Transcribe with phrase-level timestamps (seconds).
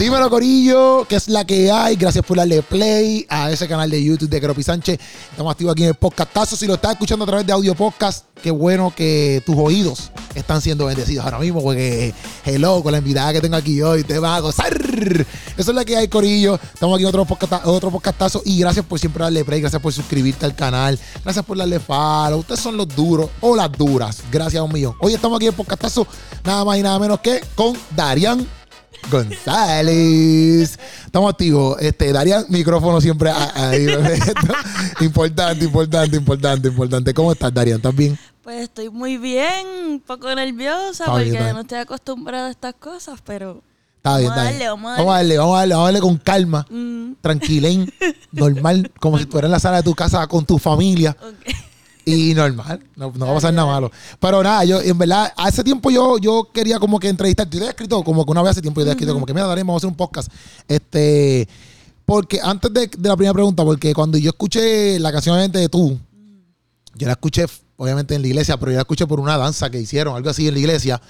[0.00, 1.94] Dímelo, Corillo, que es la que hay.
[1.96, 4.98] Gracias por darle play a ese canal de YouTube de Keropi Sánchez.
[5.30, 6.56] Estamos activos aquí en el podcastazo.
[6.56, 10.62] Si lo estás escuchando a través de audio podcast, qué bueno que tus oídos están
[10.62, 12.14] siendo bendecidos ahora mismo, porque
[12.46, 14.72] hello, con la invitada que tengo aquí hoy, te va a gozar.
[15.58, 16.54] Eso es la que hay, Corillo.
[16.54, 18.40] Estamos aquí en otro, podcast, podcastazo.
[18.46, 22.38] Y gracias por siempre darle play, gracias por suscribirte al canal, gracias por darle follow.
[22.38, 24.22] Ustedes son los duros o las duras.
[24.32, 24.94] Gracias a un millón.
[25.02, 26.06] Hoy estamos aquí en el podcastazo,
[26.42, 28.59] nada más y nada menos que con Darian
[29.10, 30.78] González.
[31.04, 31.76] Estamos activos.
[31.80, 33.86] Este, Darían, micrófono siempre ahí.
[35.00, 37.14] importante, importante, importante, importante.
[37.14, 37.76] ¿Cómo estás, Darían?
[37.76, 38.18] ¿Estás bien?
[38.42, 43.62] Pues estoy muy bien, un poco nerviosa porque no estoy acostumbrada a estas cosas, pero
[43.96, 45.04] Está bien, vamos, a darle, vamos, a darle.
[45.04, 47.12] vamos a darle, vamos a darle, vamos a darle con calma, mm.
[47.20, 47.92] tranquilén,
[48.32, 51.14] normal, como si estuvieras en la sala de tu casa con tu familia.
[51.20, 51.54] Okay.
[52.04, 53.90] Y normal, no, va a pasar nada malo.
[54.18, 57.56] Pero nada, yo, en verdad, hace tiempo yo, yo quería como que entrevistarte.
[57.56, 59.26] Yo te he escrito como que una vez hace tiempo, yo te he escrito como
[59.26, 60.32] que, mira, daremos vamos a hacer un podcast.
[60.68, 61.48] Este,
[62.04, 65.98] porque antes de, la primera pregunta, porque cuando yo escuché la canción de tú,
[66.94, 69.80] yo la escuché obviamente en la iglesia, pero yo la escuché por una danza que
[69.80, 71.00] hicieron, algo así en la iglesia.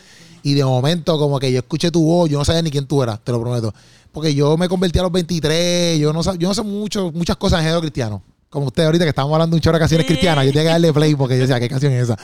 [0.42, 3.02] Y de momento, como que yo escuché tu voz, yo no sabía ni quién tú
[3.02, 3.74] eras, te lo prometo.
[4.12, 7.60] Porque yo me convertí a los 23, yo no, yo no sé mucho, muchas cosas
[7.60, 10.44] en género cristiano como usted ahorita que estábamos hablando de un chorro de canciones cristianas,
[10.44, 12.18] yo tenía que darle play porque yo decía, ¿qué canción es esa?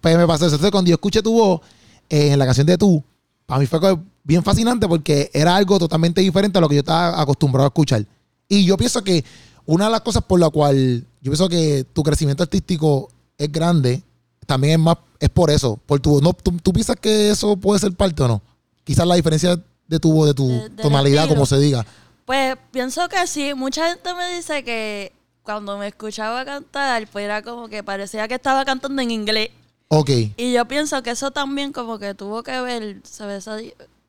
[0.00, 0.54] Pues me pasó eso.
[0.54, 1.60] Entonces, cuando yo escuché tu voz
[2.08, 3.02] eh, en la canción de Tú,
[3.46, 3.80] para mí fue
[4.22, 8.04] bien fascinante porque era algo totalmente diferente a lo que yo estaba acostumbrado a escuchar.
[8.46, 9.24] Y yo pienso que
[9.64, 14.02] una de las cosas por la cual yo pienso que tu crecimiento artístico es grande,
[14.46, 15.80] también es más, es por eso.
[15.86, 18.42] Por tu, no, tú, piensas que eso puede ser parte o no?
[18.84, 21.86] Quizás la diferencia de tu voz, de tu tonalidad, como se diga.
[22.26, 23.54] Pues pienso que sí.
[23.54, 25.12] Mucha gente me dice que
[25.52, 29.50] cuando me escuchaba cantar, pues era como que parecía que estaba cantando en inglés.
[29.88, 30.10] Ok.
[30.36, 33.48] Y yo pienso que eso también como que tuvo que ver, ¿sabes?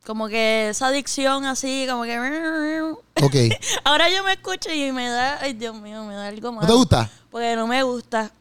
[0.06, 2.18] como que esa adicción así, como que...
[3.24, 3.36] Ok.
[3.84, 6.64] Ahora yo me escucho y me da, ay Dios mío, me da algo más.
[6.64, 7.10] ¿No te gusta?
[7.30, 8.32] Porque no me gusta.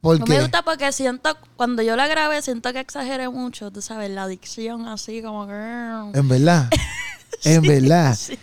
[0.00, 0.32] ¿Por no qué?
[0.32, 4.24] me gusta porque siento, cuando yo la grabé, siento que exageré mucho, tú sabes, la
[4.24, 6.18] adicción así como que...
[6.18, 6.68] En verdad.
[7.44, 8.16] en verdad.
[8.16, 8.38] Sí.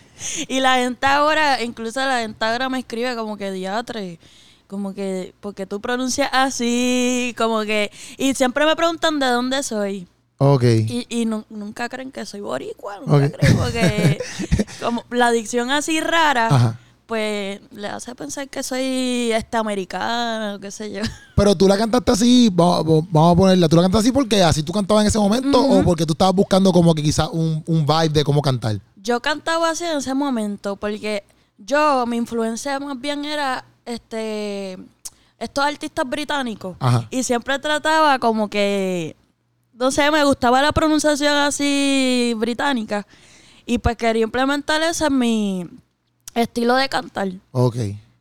[0.48, 4.18] Y la gente ahora, incluso la gente ahora me escribe como que diatre,
[4.66, 10.08] como que, porque tú pronuncias así, como que, y siempre me preguntan de dónde soy.
[10.38, 10.64] Ok.
[10.64, 14.18] Y, y nunca creen que soy boricua, nunca creen, porque
[14.80, 20.90] como la adicción así rara, pues le hace pensar que soy esta americana, qué sé
[20.90, 21.02] yo.
[21.36, 24.72] Pero tú la cantaste así, vamos, a ponerla, tú la cantaste así porque así tú
[24.72, 28.08] cantabas en ese momento o porque tú estabas buscando como que quizás un, un vibe
[28.10, 31.24] de cómo cantar yo cantaba así en ese momento porque
[31.58, 34.78] yo, mi influencia más bien era este
[35.38, 36.76] estos artistas británicos.
[37.10, 39.14] Y siempre trataba como que,
[39.74, 43.06] no sé, me gustaba la pronunciación así británica.
[43.66, 45.66] Y pues quería implementar eso en mi
[46.34, 47.28] estilo de cantar.
[47.52, 47.76] Ok.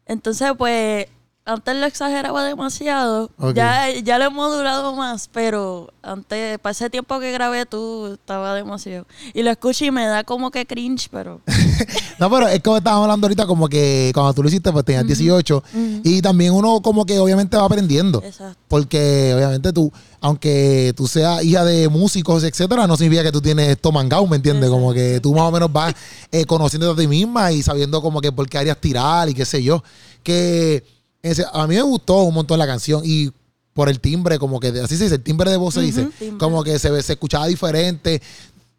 [0.05, 1.07] Entonces, pues,
[1.45, 3.29] antes lo exageraba demasiado.
[3.53, 8.55] Ya, ya lo he modulado más, pero antes, para ese tiempo que grabé tú, estaba
[8.55, 9.05] demasiado.
[9.33, 11.41] Y lo escucho y me da como que cringe, pero.
[12.19, 15.05] no, pero es como estábamos hablando ahorita, como que cuando tú lo hiciste, pues tenías
[15.05, 15.63] 18.
[16.03, 18.21] Y también uno, como que obviamente va aprendiendo.
[18.23, 18.57] Exacto.
[18.69, 23.67] Porque obviamente tú, aunque tú seas hija de músicos, etcétera, no significa que tú tienes
[23.67, 24.69] esto mangado, ¿me entiendes?
[24.69, 25.93] Como que tú más o menos vas
[26.31, 29.43] eh, conociendo a ti misma y sabiendo como que por qué harías tirar y qué
[29.43, 29.83] sé yo.
[30.23, 30.92] Que
[31.53, 33.31] a mí me gustó un montón la canción y
[33.73, 36.07] por el timbre, como que así se dice, el timbre de voz se dice,
[36.37, 38.21] como que se, se escuchaba diferente,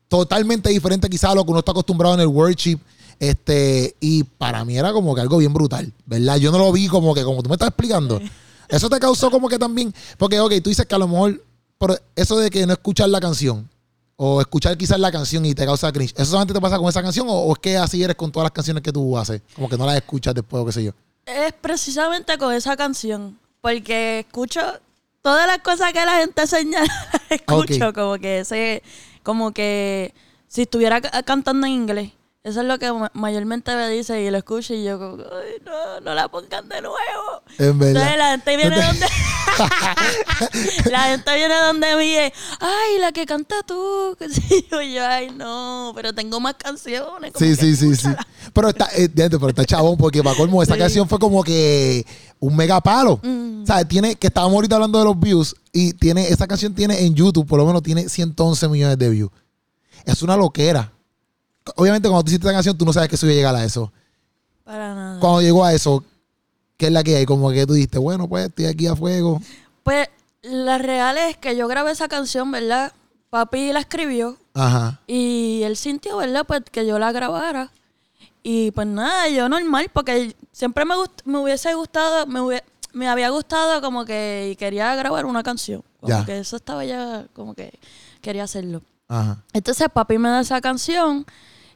[0.09, 2.79] totalmente diferente quizás a lo que uno está acostumbrado en el worship.
[3.19, 6.37] Este, y para mí era como que algo bien brutal, ¿verdad?
[6.37, 8.21] Yo no lo vi como que, como tú me estás explicando.
[8.69, 11.43] Eso te causó como que también, porque, ok, tú dices que a lo mejor,
[11.79, 13.69] por eso de que no escuchar la canción,
[14.17, 17.03] o escuchar quizás la canción y te causa cringe, ¿eso solamente te pasa con esa
[17.03, 19.43] canción o, o es que así eres con todas las canciones que tú haces?
[19.55, 20.93] Como que no las escuchas después o qué sé yo
[21.27, 23.39] es precisamente con esa canción.
[23.61, 24.61] Porque escucho
[25.23, 26.93] todas las cosas que la gente señala,
[27.31, 28.83] escucho como que ese,
[29.23, 30.13] como que
[30.49, 32.13] si estuviera cantando en inglés.
[32.45, 36.01] Eso es lo que mayormente me dice y lo escucho y yo como, ay, no,
[36.03, 37.43] no la pongan de nuevo.
[37.59, 38.03] En verdad.
[38.03, 39.07] Entonces la gente viene donde...
[40.91, 42.15] la gente viene donde mí
[42.61, 44.15] ay, la que canta tú.
[44.83, 47.33] Y yo, ay, no, pero tengo más canciones.
[47.35, 48.09] Sí, sí, sí, sí.
[48.53, 52.05] Pero está, eh, pero está chabón porque para colmo, esa canción fue como que
[52.41, 53.21] un mega palo.
[53.23, 53.63] Mm.
[53.63, 57.07] O sea, tiene, que estábamos ahorita hablando de los views y tiene, esa canción tiene
[57.07, 59.31] en YouTube, por lo menos tiene 111 millones de views.
[60.05, 60.94] Es una loquera
[61.77, 63.65] obviamente cuando tú hiciste esta canción, tú no sabes que eso iba a llegar a
[63.65, 63.93] eso.
[64.65, 65.21] Para nada.
[65.21, 66.05] Cuando llegó a eso,
[66.77, 67.27] ¿qué es la que hay?
[67.27, 69.41] Como que tú dijiste, bueno, pues estoy aquí a fuego.
[69.83, 70.09] Pues
[70.43, 72.93] la real es que yo grabé esa canción, ¿verdad?
[73.31, 75.01] Papi la escribió Ajá.
[75.09, 76.45] Y él sintió, ¿verdad?
[76.47, 77.71] Pues que yo la grabara.
[78.43, 80.95] Y pues nada, yo normal, porque siempre me,
[81.25, 82.63] me hubiese gustado, me,
[82.93, 85.83] me había gustado como que quería grabar una canción.
[86.01, 87.73] Como que eso estaba ya, como que
[88.21, 88.83] quería hacerlo.
[89.09, 89.43] Ajá.
[89.53, 91.27] Entonces papi me da esa canción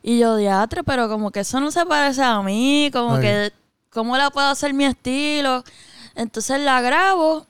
[0.09, 3.53] y yo, diatre, pero como que eso no se parece a mí, como que,
[3.91, 5.63] ¿cómo la puedo hacer mi estilo?
[6.15, 7.47] Entonces la grabo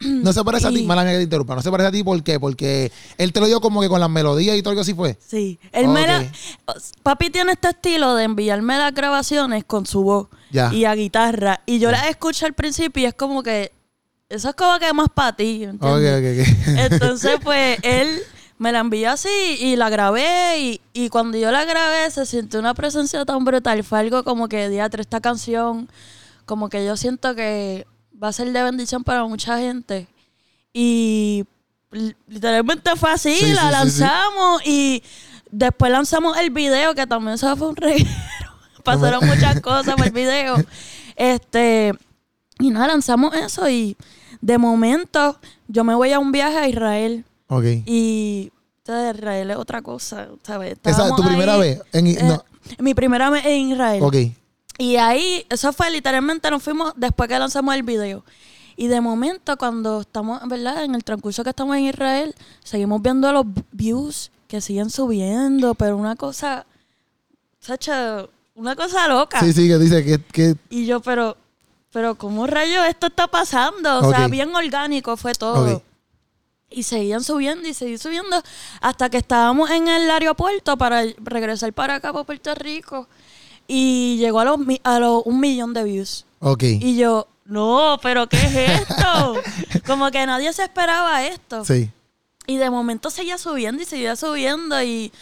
[0.00, 1.54] no se parece a ti, mala que te interrumpa.
[1.54, 2.38] No se parece a ti, ¿por qué?
[2.38, 5.18] Porque él te lo dio como que con las melodías y todo algo así fue.
[5.26, 5.58] Sí.
[5.72, 6.30] Él me
[7.02, 10.28] Papi tiene este estilo de enviarme las grabaciones con su voz
[10.72, 11.62] y a guitarra.
[11.64, 13.72] Y yo las escucho al principio y es como que.
[14.28, 15.64] Eso es como que más para ti.
[15.64, 18.22] Entonces, pues él
[18.58, 20.58] me la envió así y la grabé.
[20.58, 23.82] Y, y cuando yo la grabé, se sintió una presencia tan brutal.
[23.84, 25.88] Fue algo como que, diatre, esta canción.
[26.46, 27.86] Como que yo siento que
[28.22, 30.08] va a ser de bendición para mucha gente.
[30.72, 31.44] Y
[32.26, 35.02] literalmente fue así, la lanzamos y
[35.50, 38.10] después lanzamos el video, que también se fue un reguero.
[38.84, 40.56] Pasaron muchas cosas por el video.
[41.16, 41.94] Este,
[42.58, 43.96] y nada, lanzamos eso y
[44.40, 47.24] de momento yo me voy a un viaje a Israel.
[47.48, 47.64] Ok.
[47.86, 48.52] Y
[48.86, 50.76] Israel es otra cosa, ¿sabes?
[50.84, 51.80] ¿Esa es tu primera vez?
[51.92, 52.38] En, eh,
[52.78, 54.02] Mi primera vez en Israel.
[54.02, 54.16] Ok.
[54.78, 58.24] Y ahí, eso fue literalmente, nos fuimos después que lanzamos el video.
[58.76, 60.84] Y de momento, cuando estamos, ¿verdad?
[60.84, 65.96] En el transcurso que estamos en Israel, seguimos viendo los views que siguen subiendo, pero
[65.96, 66.66] una cosa,
[67.60, 69.40] Sacha, una cosa loca.
[69.40, 70.18] Sí, sí, que dice que...
[70.24, 70.56] que...
[70.70, 71.36] Y yo, pero,
[71.92, 74.00] pero ¿cómo rayos esto está pasando?
[74.00, 75.82] O sea, bien orgánico fue todo.
[76.74, 78.42] Y seguían subiendo y seguían subiendo
[78.80, 83.08] hasta que estábamos en el aeropuerto para regresar para acá, para Puerto Rico.
[83.66, 86.26] Y llegó a los, a los un millón de views.
[86.40, 86.62] Ok.
[86.64, 89.34] Y yo, no, pero ¿qué es esto?
[89.86, 91.64] Como que nadie se esperaba esto.
[91.64, 91.90] Sí.
[92.46, 94.82] Y de momento seguía subiendo y seguía subiendo.
[94.82, 95.12] Y,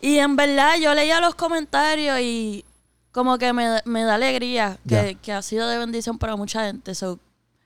[0.00, 2.64] y en verdad yo leía los comentarios y
[3.12, 6.94] como que me, da alegría que, que, ha sido de bendición para mucha gente.
[6.94, 7.18] So,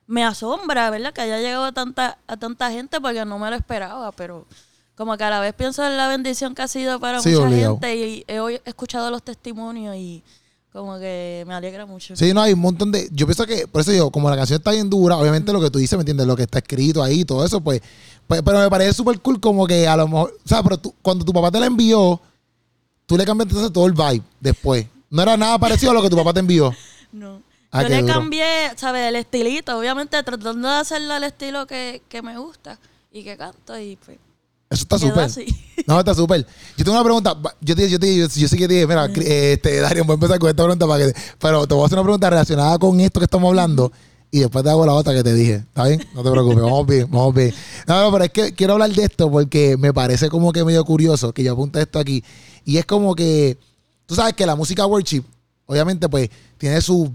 [0.07, 1.13] me asombra, ¿verdad?
[1.13, 4.47] Que haya llegado a tanta, a tanta gente porque no me lo esperaba, pero
[4.97, 7.97] como que a la vez pienso en la bendición que ha sido para mucha gente
[7.97, 10.23] y he, escuchado los testimonios y
[10.73, 12.15] como que me alegra mucho.
[12.17, 13.09] Sí, no, hay un montón de...
[13.13, 15.71] Yo pienso que, por eso digo, como la canción está bien dura, obviamente lo que
[15.71, 16.27] tú dices, ¿me entiendes?
[16.27, 17.81] Lo que está escrito ahí, todo eso, pues...
[18.27, 20.37] pues pero me parece súper cool como que a lo mejor...
[20.45, 22.21] O sea, pero tú, cuando tu papá te la envió,
[23.07, 24.87] tú le cambiaste todo el vibe después.
[25.09, 26.73] No era nada parecido a lo que tu papá te envió.
[27.13, 27.41] No.
[27.79, 29.09] Ah, Yo le cambié, ¿sabes?
[29.09, 32.79] El estilito, obviamente tratando de hacerlo al estilo que, que me gusta
[33.13, 34.19] y que canto y pues
[34.69, 35.31] eso está súper.
[35.87, 36.45] No, está súper.
[36.77, 37.37] Yo tengo una pregunta.
[37.61, 40.15] Yo, te, yo, te, yo, yo sí que te dije, mira, este, Darío, voy a
[40.15, 41.15] empezar con esta pregunta para que.
[41.39, 43.93] Pero te voy a hacer una pregunta relacionada con esto que estamos hablando
[44.31, 45.55] y después te hago la otra que te dije.
[45.55, 46.05] ¿Está bien?
[46.15, 47.55] No te preocupes, vamos bien, vamos bien.
[47.87, 50.85] No, no, pero es que quiero hablar de esto porque me parece como que medio
[50.85, 52.25] curioso que yo apunte esto aquí.
[52.65, 53.57] Y es como que.
[54.07, 55.23] Tú sabes que la música worship,
[55.67, 56.29] obviamente, pues,
[56.59, 57.13] tiene su,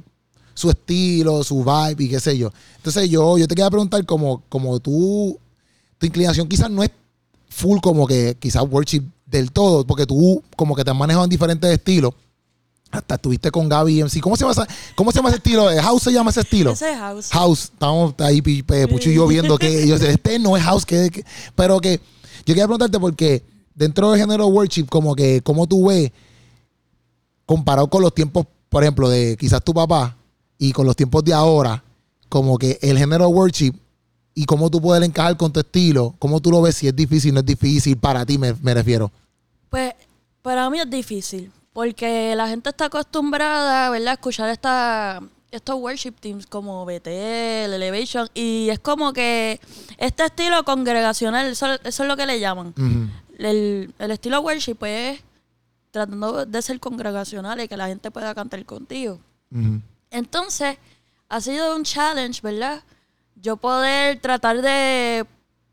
[0.53, 2.51] su estilo, su vibe y qué sé yo.
[2.77, 5.39] Entonces, yo, yo te quería preguntar, como, como tú.
[5.98, 6.89] Tu inclinación quizás no es
[7.48, 11.30] full como que quizás worship del todo, porque tú como que te has manejado en
[11.30, 12.13] diferentes estilos.
[12.89, 14.19] Hasta estuviste con Gaby MC.
[14.19, 15.69] ¿Cómo se llama, ¿cómo se llama ese estilo?
[15.81, 16.71] ¿House se llama ese estilo?
[16.71, 17.30] Ese es House.
[17.31, 17.63] House.
[17.65, 21.24] Estamos ahí, Pucho y yo viendo que ellos, este no es House, que,
[21.56, 22.01] pero que
[22.39, 23.44] yo quería preguntarte porque
[23.75, 26.11] dentro del género worship, como que, ¿cómo tú ves
[27.45, 30.18] comparado con los tiempos, por ejemplo, de quizás tu papá
[30.61, 31.83] y con los tiempos de ahora,
[32.30, 33.73] como que el género worship
[34.35, 37.33] y cómo tú puedes encajar con tu estilo, cómo tú lo ves, si es difícil,
[37.33, 39.11] no es difícil, para ti me, refiero.
[39.71, 39.95] Pues
[40.44, 46.13] para mí es difícil, porque la gente está acostumbrada, ¿verdad?, a escuchar esta, estos worship
[46.19, 47.09] teams como BTL,
[47.73, 49.59] Elevation, y es como que
[49.97, 52.75] este estilo congregacional, eso, es lo que le llaman.
[53.39, 55.21] el, estilo worship es
[55.89, 59.18] tratando de ser congregacional y que la gente pueda cantar contigo.
[60.11, 60.77] Entonces,
[61.30, 62.83] ha sido un challenge, ¿verdad?
[63.41, 65.25] yo poder tratar de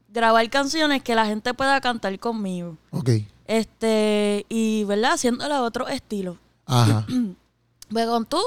[0.09, 2.77] grabar canciones que la gente pueda cantar conmigo.
[2.91, 3.11] Ok.
[3.47, 5.13] Este, y, ¿verdad?
[5.13, 6.39] Haciéndole otro estilo.
[6.67, 7.07] Ajá.
[7.91, 8.41] pues con tú,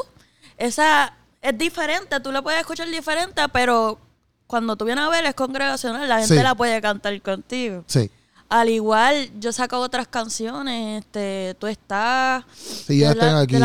[0.57, 3.99] esa es diferente, tú la puedes escuchar diferente, pero
[4.47, 7.83] cuando tú vienes a ver es congregacional, la gente la puede cantar contigo.
[7.87, 8.09] Sí.
[8.51, 12.43] Al igual, yo saco otras canciones, este, tú estás.
[12.53, 13.55] Sí, ya están aquí.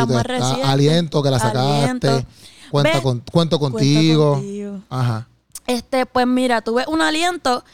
[0.63, 2.25] aliento que la sacaste.
[2.71, 4.35] Cuenta con, cuento contigo.
[4.35, 4.79] contigo.
[4.89, 5.27] Ajá.
[5.65, 7.65] Este, pues mira, tú ves un aliento,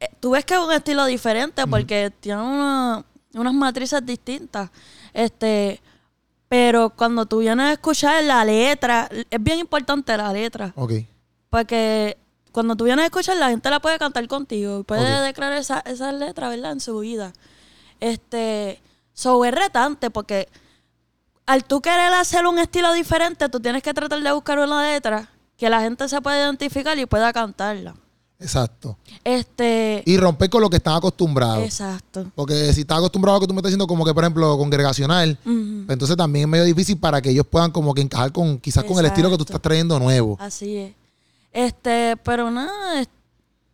[0.00, 4.68] eh, tú ves que es un estilo diferente porque tiene unas matrices distintas.
[5.14, 5.80] Este,
[6.48, 10.72] pero cuando tú vienes a escuchar la letra, es bien importante la letra.
[10.74, 10.94] Ok.
[11.50, 12.18] Porque
[12.52, 16.12] cuando tú vienes a escuchar, la gente la puede cantar contigo puede declarar esa, esa
[16.12, 16.72] letra, ¿verdad?
[16.72, 17.32] En su vida.
[18.00, 18.80] Este,
[19.12, 20.48] so es retante porque
[21.46, 25.30] al tú querer hacer un estilo diferente, tú tienes que tratar de buscar una letra
[25.56, 27.94] que la gente se pueda identificar y pueda cantarla.
[28.40, 28.96] Exacto.
[29.24, 30.02] Este.
[30.06, 31.64] Y romper con lo que están acostumbrados.
[31.64, 32.30] Exacto.
[32.34, 34.56] Porque si estás acostumbrado a lo que tú me estás diciendo, como que, por ejemplo,
[34.56, 35.56] congregacional, pues
[35.88, 38.98] entonces también es medio difícil para que ellos puedan como que encajar con, quizás con
[38.98, 40.36] el estilo que tú estás trayendo nuevo.
[40.38, 40.97] Así es.
[41.52, 43.04] Este, pero nada.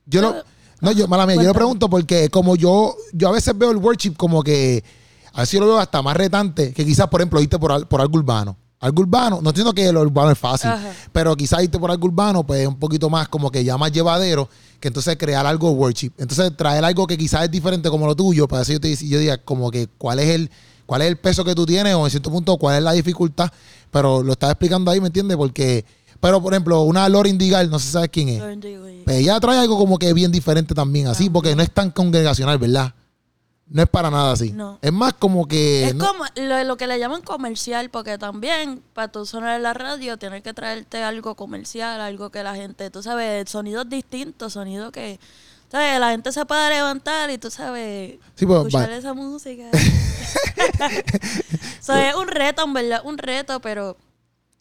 [0.07, 0.35] Yo lo.
[0.81, 3.79] No, yo, mala mía, yo lo pregunto porque como yo, yo a veces veo el
[3.79, 4.85] worship como que,
[5.33, 8.01] a veces yo lo veo hasta más retante que quizás, por ejemplo, irte por, por
[8.03, 10.71] algo urbano algo urbano, no entiendo que lo urbano es fácil,
[11.11, 13.91] pero quizás irte por algo urbano, pues es un poquito más como que ya más
[13.91, 14.47] llevadero,
[14.79, 16.13] que entonces crear algo worship.
[16.19, 19.19] Entonces traer algo que quizás es diferente como lo tuyo, para eso yo te yo
[19.19, 20.51] diría como que cuál es el
[20.85, 23.51] cuál es el peso que tú tienes o en cierto punto cuál es la dificultad,
[23.91, 25.39] pero lo estás explicando ahí, ¿me entiendes?
[25.39, 25.87] Porque
[26.21, 28.43] pero por ejemplo, una Lauren Digal, no sé si sabes quién es.
[29.05, 32.59] Pues ella trae algo como que bien diferente también, así, porque no es tan congregacional,
[32.59, 32.95] ¿verdad?
[33.67, 34.53] No es para nada así.
[34.53, 34.79] No.
[34.83, 35.87] Es más como que.
[35.87, 40.19] Es como lo, que le llaman comercial, porque también para tú sonar en la radio
[40.19, 45.19] tienes que traerte algo comercial, algo que la gente, tú sabes, sonidos distintos, sonidos que.
[45.73, 45.99] ¿Sabes?
[45.99, 48.19] La gente se pueda levantar y tú sabes.
[48.39, 49.71] Pues, escuchar esa música.
[49.73, 49.89] es
[52.15, 53.97] un reto, en verdad, un reto, pero.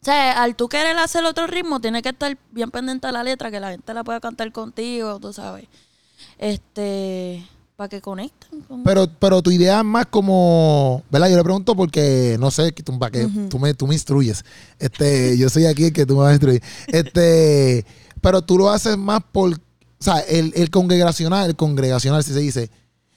[0.04, 3.22] O sea, al tú querer hacer otro ritmo, tienes que estar bien pendiente de la
[3.22, 5.64] letra, que la gente la pueda cantar contigo, tú sabes.
[6.36, 7.42] Este
[7.74, 8.66] para que conecten.
[8.84, 11.30] Pero, pero tu idea es más como, ¿verdad?
[11.30, 14.44] Yo le pregunto porque no sé, para que tú, me, tú me instruyes.
[14.78, 16.62] Este, yo soy aquí el que tú me vas a instruir.
[16.88, 17.86] Este,
[18.20, 19.56] pero tú lo haces más por, o
[19.98, 22.70] sea, el, el congregacional, el congregacional, si se dice.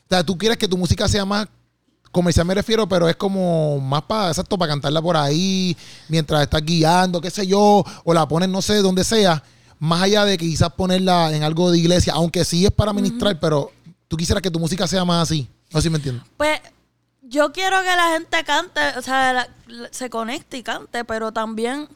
[0.06, 1.50] O sea, tú quieres que tu música sea más
[2.12, 5.76] comercial me refiero, pero es como más para, exacto, para cantarla por ahí,
[6.10, 9.44] mientras estás guiando, qué sé yo, o la pones, no sé, donde sea,
[9.80, 13.40] más allá de que quizás ponerla en algo de iglesia, aunque sí es para ministrar,
[13.40, 13.72] pero
[14.08, 15.48] tú quisieras que tu música sea más así.
[15.72, 16.24] No sé si me entiendes.
[16.38, 16.60] Pues
[17.22, 19.48] yo quiero que la gente cante, o sea,
[19.92, 21.88] se conecte y cante, pero también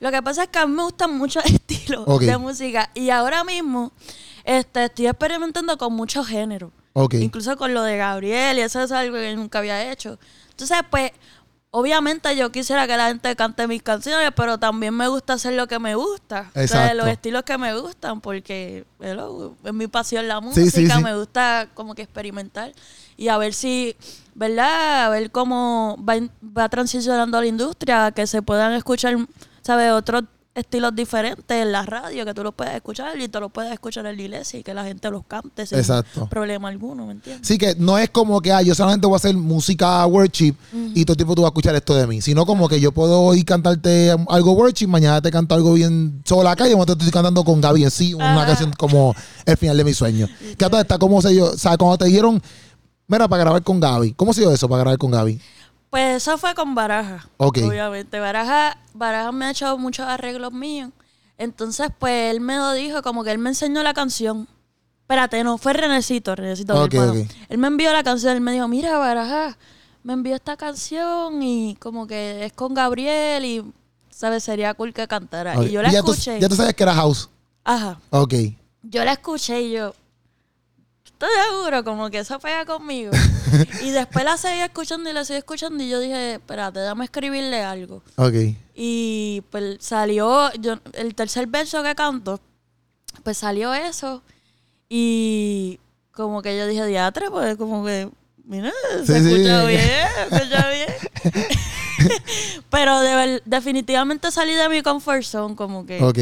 [0.00, 3.44] lo que pasa es que a mí me gustan muchos estilos de música y ahora
[3.44, 3.92] mismo
[4.44, 6.72] este, estoy experimentando con muchos géneros.
[7.20, 10.18] Incluso con lo de Gabriel y eso es algo que nunca había hecho.
[10.50, 11.12] Entonces, pues,
[11.70, 15.68] obviamente yo quisiera que la gente cante mis canciones, pero también me gusta hacer lo
[15.68, 16.50] que me gusta.
[16.54, 21.68] O sea, los estilos que me gustan, porque es mi pasión la música, me gusta
[21.74, 22.72] como que experimentar
[23.16, 23.94] y a ver si,
[24.34, 25.04] ¿verdad?
[25.04, 29.16] A ver cómo va, va transicionando la industria, que se puedan escuchar,
[29.62, 29.92] ¿sabes?
[29.92, 30.24] Otros
[30.60, 34.06] estilos diferentes en la radio que tú los puedes escuchar y tú los puedes escuchar
[34.06, 35.78] en la iglesia y que la gente los cante sin
[36.28, 37.46] problema alguno, ¿me entiendes?
[37.46, 40.54] Sí, que no es como que ah, yo solamente voy a hacer música worship
[40.94, 42.92] y todo el tiempo tú vas a escuchar esto de mí, sino como que yo
[42.92, 47.10] puedo ir cantarte algo worship, mañana te canto algo bien sola acá y te estoy
[47.10, 49.14] cantando con Gaby en sí, una canción como
[49.44, 50.28] El final de mi sueño.
[50.56, 52.40] Que está como se yo, o sea, cuando te dijeron,
[53.06, 55.40] mira, para grabar con Gaby, ¿cómo se dio eso para grabar con Gaby?
[55.90, 57.28] Pues eso fue con Baraja.
[57.36, 58.20] Obviamente.
[58.20, 60.90] Baraja, Baraja me ha hecho muchos arreglos míos.
[61.36, 64.46] Entonces, pues él me lo dijo, como que él me enseñó la canción.
[65.02, 66.84] Espérate, no, fue Renecito, Renecito.
[67.48, 69.58] Él me envió la canción, él me dijo, mira, Baraja,
[70.04, 73.64] me envió esta canción y como que es con Gabriel y,
[74.10, 74.44] ¿sabes?
[74.44, 75.64] Sería cool que cantara.
[75.64, 76.38] Y yo la escuché.
[76.38, 77.28] ya tú sabes que era house.
[77.64, 77.98] Ajá.
[78.10, 78.34] Ok.
[78.82, 79.94] Yo la escuché y yo,
[81.20, 83.12] estoy seguro, como que eso pega conmigo.
[83.82, 87.62] y después la seguí escuchando y la seguí escuchando y yo dije, espérate, déjame escribirle
[87.62, 88.02] algo.
[88.16, 88.34] Ok.
[88.74, 92.40] Y pues salió, yo, el tercer verso que canto,
[93.22, 94.22] pues salió eso.
[94.88, 95.78] Y
[96.12, 98.08] como que yo dije, diatre, pues como que,
[98.44, 98.72] mira,
[99.04, 100.88] se escucha bien, se escucha bien.
[102.70, 102.98] Pero
[103.44, 106.02] definitivamente salí de mi comfort zone, como que.
[106.02, 106.18] Ok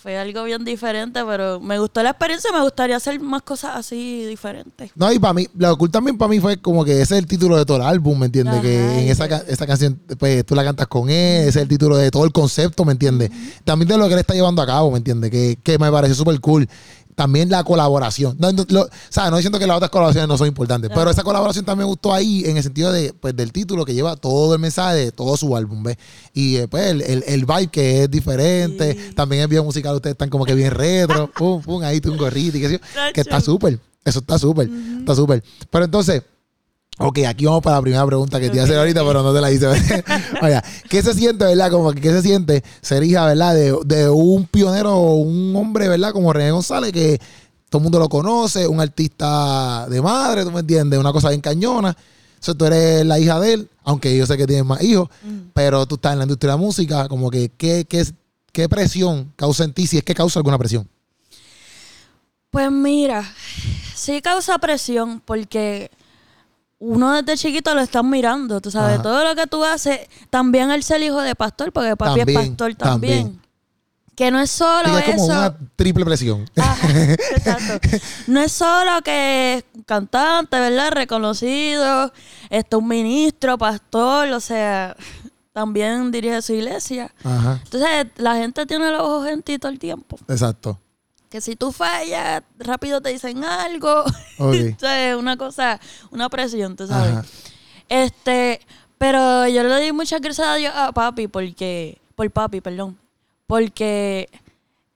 [0.00, 4.24] fue algo bien diferente, pero me gustó la experiencia, me gustaría hacer más cosas así
[4.26, 4.92] diferentes.
[4.94, 7.26] No, y para mí, lo cool también para mí fue como que ese es el
[7.26, 8.60] título de todo el álbum, ¿me entiendes?
[8.60, 11.96] que en esa, esa, canción, pues tú la cantas con él, ese es el título
[11.96, 13.30] de todo el concepto, ¿me entiendes?
[13.64, 15.30] También de lo que él está llevando a cabo, ¿me entiendes?
[15.30, 16.68] Que, que me pareció súper cool
[17.18, 18.36] también la colaboración.
[18.38, 21.64] No, no, lo, no diciendo que las otras colaboraciones no son importantes, pero esa colaboración
[21.64, 24.60] también me gustó ahí en el sentido de, pues, del título que lleva todo el
[24.60, 25.96] mensaje de todo su álbum, ¿ves?
[26.32, 30.14] Y después pues, el, el, el, vibe que es diferente, también el video musical, ustedes
[30.14, 32.80] están como que bien retro, pum, pum, ahí tú un gorrito y que,
[33.12, 34.70] que está súper, eso está súper,
[35.00, 35.42] está súper.
[35.70, 36.22] Pero entonces...
[37.00, 39.32] Ok, aquí vamos para la primera pregunta que te iba a hacer ahorita, pero no
[39.32, 39.68] te la hice.
[40.42, 41.70] Oiga, ¿qué se siente, verdad?
[41.70, 43.54] Como que, ¿qué se siente ser hija, verdad?
[43.54, 46.12] De, de un pionero o un hombre, ¿verdad?
[46.12, 47.20] Como René González, que
[47.70, 50.98] todo el mundo lo conoce, un artista de madre, ¿tú me entiendes?
[50.98, 51.96] Una cosa bien cañona.
[52.46, 55.50] O tú eres la hija de él, aunque yo sé que tienes más hijos, mm.
[55.54, 58.04] pero tú estás en la industria de la música, como que, ¿qué, qué,
[58.52, 60.88] qué presión causa en ti, si es que causa alguna presión?
[62.50, 63.24] Pues mira,
[63.94, 65.90] sí causa presión porque
[66.78, 70.82] uno desde chiquito lo están mirando, tú sabes, todo lo que tú haces, también el
[70.82, 73.40] ser hijo de pastor, porque papi es pastor también.
[74.14, 76.44] Que no es solo es como una triple presión.
[76.56, 77.88] exacto.
[78.26, 80.90] No es solo que cantante, ¿verdad?
[80.90, 82.12] Reconocido,
[82.50, 84.96] este, un ministro, pastor, o sea,
[85.52, 87.14] también dirige su iglesia.
[87.24, 90.18] Entonces, la gente tiene los ojos en ti todo el tiempo.
[90.26, 90.80] Exacto.
[91.28, 94.04] Que si tú fallas, rápido te dicen algo.
[94.40, 94.76] Okay.
[95.18, 95.80] una cosa,
[96.12, 97.26] una presión, tú sabes.
[97.88, 98.60] Este,
[98.96, 102.96] pero yo le di muchas gracias a Dios a papi porque, por papi, perdón
[103.48, 104.28] porque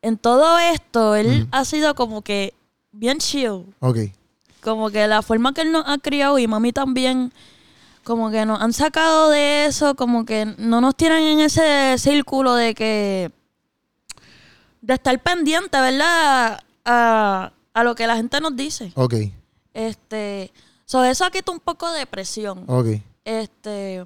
[0.03, 2.55] en todo esto, él ha sido como que
[2.93, 3.65] bien chill.
[3.81, 3.99] Ok.
[4.63, 7.33] Como que la forma que él nos ha criado y mami también,
[8.05, 12.55] como que nos han sacado de eso, como que no nos tiran en ese círculo
[12.55, 13.33] de que.
[14.83, 16.63] De estar pendiente, ¿verdad?
[16.85, 18.93] A, a lo que la gente nos dice.
[18.95, 19.15] Ok.
[19.73, 20.53] Este.
[20.85, 22.65] So, eso quita un poco de presión.
[22.67, 23.01] Ok.
[23.25, 24.05] Este.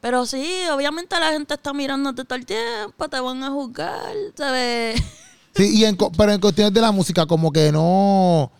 [0.00, 5.02] Pero sí, obviamente la gente está mirándote todo el tiempo, te van a juzgar, ¿sabes?
[5.54, 8.42] Sí, y en, pero en cuestiones de la música, como que no.
[8.44, 8.52] O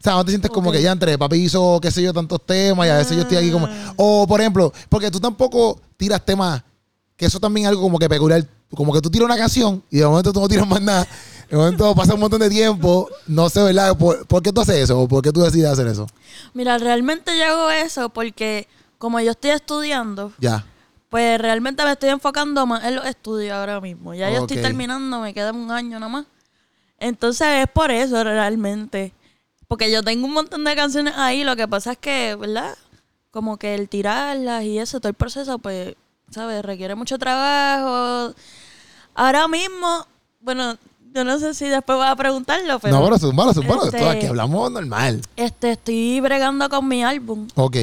[0.00, 2.86] sea, no te sientes como que ya entre papi hizo, qué sé yo, tantos temas
[2.86, 3.66] y a veces yo estoy aquí como.
[3.66, 3.92] Ah.
[3.96, 6.62] O, por ejemplo, porque tú tampoco tiras temas,
[7.16, 8.46] que eso también es algo como que peculiar.
[8.74, 11.06] Como que tú tiras una canción y de momento tú no tiras más nada.
[11.48, 13.08] De momento pasa un montón de tiempo.
[13.26, 13.96] No sé, ¿verdad?
[13.96, 15.00] ¿Por, ¿Por, qué tú haces eso?
[15.00, 16.06] ¿O por qué tú decides hacer eso?
[16.54, 18.66] Mira, realmente yo hago eso porque
[18.98, 20.32] como yo estoy estudiando.
[20.38, 20.64] Ya
[21.14, 24.14] pues realmente me estoy enfocando más en los estudios ahora mismo.
[24.14, 26.26] Ya yo estoy terminando, me queda un año nada más.
[26.98, 29.12] Entonces es por eso realmente.
[29.68, 32.76] Porque yo tengo un montón de canciones ahí, lo que pasa es que, ¿verdad?
[33.30, 35.94] Como que el tirarlas y eso, todo el proceso, pues,
[36.30, 36.64] ¿sabes?
[36.64, 38.34] Requiere mucho trabajo.
[39.14, 40.06] Ahora mismo,
[40.40, 40.76] bueno,
[41.14, 42.94] yo no sé si después vas a preguntarlo, pero...
[42.94, 43.84] No, bueno, supongo, supongo.
[43.84, 45.20] Este, aquí hablamos normal.
[45.36, 47.46] Este, estoy bregando con mi álbum.
[47.54, 47.76] Ok.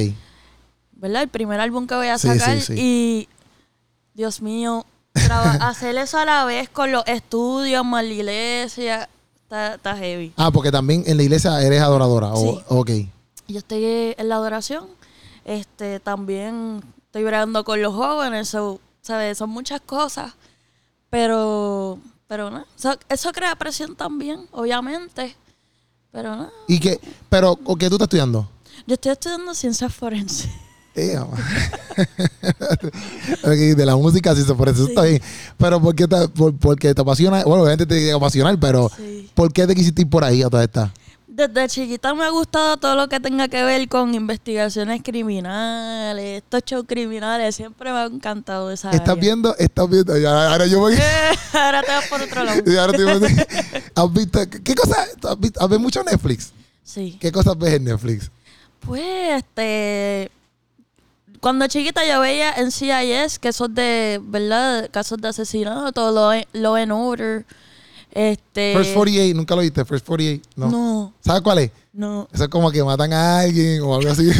[1.02, 1.22] ¿verdad?
[1.22, 2.56] El primer álbum que voy a sacar.
[2.70, 3.28] Y,
[4.14, 4.86] Dios mío,
[5.60, 9.08] hacer eso a la vez con los estudios, más la iglesia,
[9.50, 10.32] está, heavy.
[10.36, 12.34] Ah, porque también en la iglesia eres adoradora.
[12.36, 12.58] Sí.
[12.68, 12.90] ok.
[13.48, 14.86] Yo estoy en la adoración.
[15.44, 18.56] Este, también estoy bregando con los jóvenes,
[19.02, 19.36] ¿sabes?
[19.36, 20.32] Son muchas cosas.
[21.10, 22.64] Pero, pero no.
[23.06, 25.36] eso crea presión también, obviamente.
[26.10, 26.50] Pero no.
[26.68, 26.98] ¿Y qué?
[27.28, 28.48] Pero, ¿qué tú estás estudiando?
[28.86, 30.48] Yo estoy estudiando ciencias forenses.
[30.94, 31.18] de
[33.84, 35.20] la música, sí, por eso está bien.
[35.58, 37.44] Pero ¿por qué te, porque te apasiona?
[37.44, 38.90] Bueno, obviamente te tiene apasionar, pero
[39.34, 40.94] ¿por qué te quisiste ir por ahí a toda esta?
[41.34, 46.62] Desde chiquita me ha gustado todo lo que tenga que ver con investigaciones criminales, estos
[46.62, 49.56] shows criminales, siempre me ha encantado esa ¿Estás viendo?
[49.56, 50.12] ¿Estás viendo?
[50.28, 50.94] ahora yo voy...
[51.54, 52.62] ahora te vas por otro lado.
[53.94, 54.40] ¿Has visto?
[54.62, 55.08] ¿Qué cosas?
[55.24, 56.52] ¿Has, visto, ¿Has visto mucho Netflix?
[56.84, 57.16] Sí.
[57.18, 58.30] ¿Qué cosas ves en Netflix?
[58.80, 60.30] Pues, este
[61.40, 64.90] cuando chiquita yo veía en CIS que son de, ¿verdad?
[64.90, 67.46] Casos de asesinato, lo, lo en order.
[68.12, 68.74] Este...
[68.76, 70.50] First 48, nunca lo viste, First 48.
[70.56, 70.70] No.
[70.70, 71.14] no.
[71.20, 71.70] ¿Sabes cuál es?
[71.94, 72.28] No.
[72.32, 74.30] Eso es como que matan a alguien o algo así.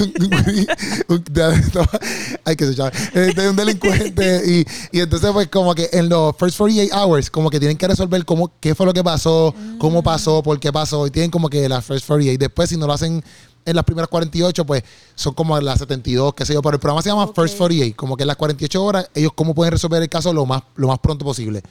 [2.45, 2.93] Hay que escuchar.
[3.15, 4.43] Este, un delincuente.
[4.47, 7.89] Y, y, entonces, pues, como que en los first 48 hours, como que tienen que
[7.89, 10.05] resolver cómo, qué fue lo que pasó, cómo mm.
[10.05, 11.07] pasó, por qué pasó.
[11.07, 12.39] Y tienen como que las first 48.
[12.39, 13.23] Después, si no lo hacen
[13.65, 14.83] en las primeras 48, pues
[15.15, 16.63] son como las 72, qué sé yo.
[16.63, 19.55] Pero el programa se llama First 48, como que en las 48 horas, ellos cómo
[19.55, 21.63] pueden resolver el caso lo más, lo más pronto posible.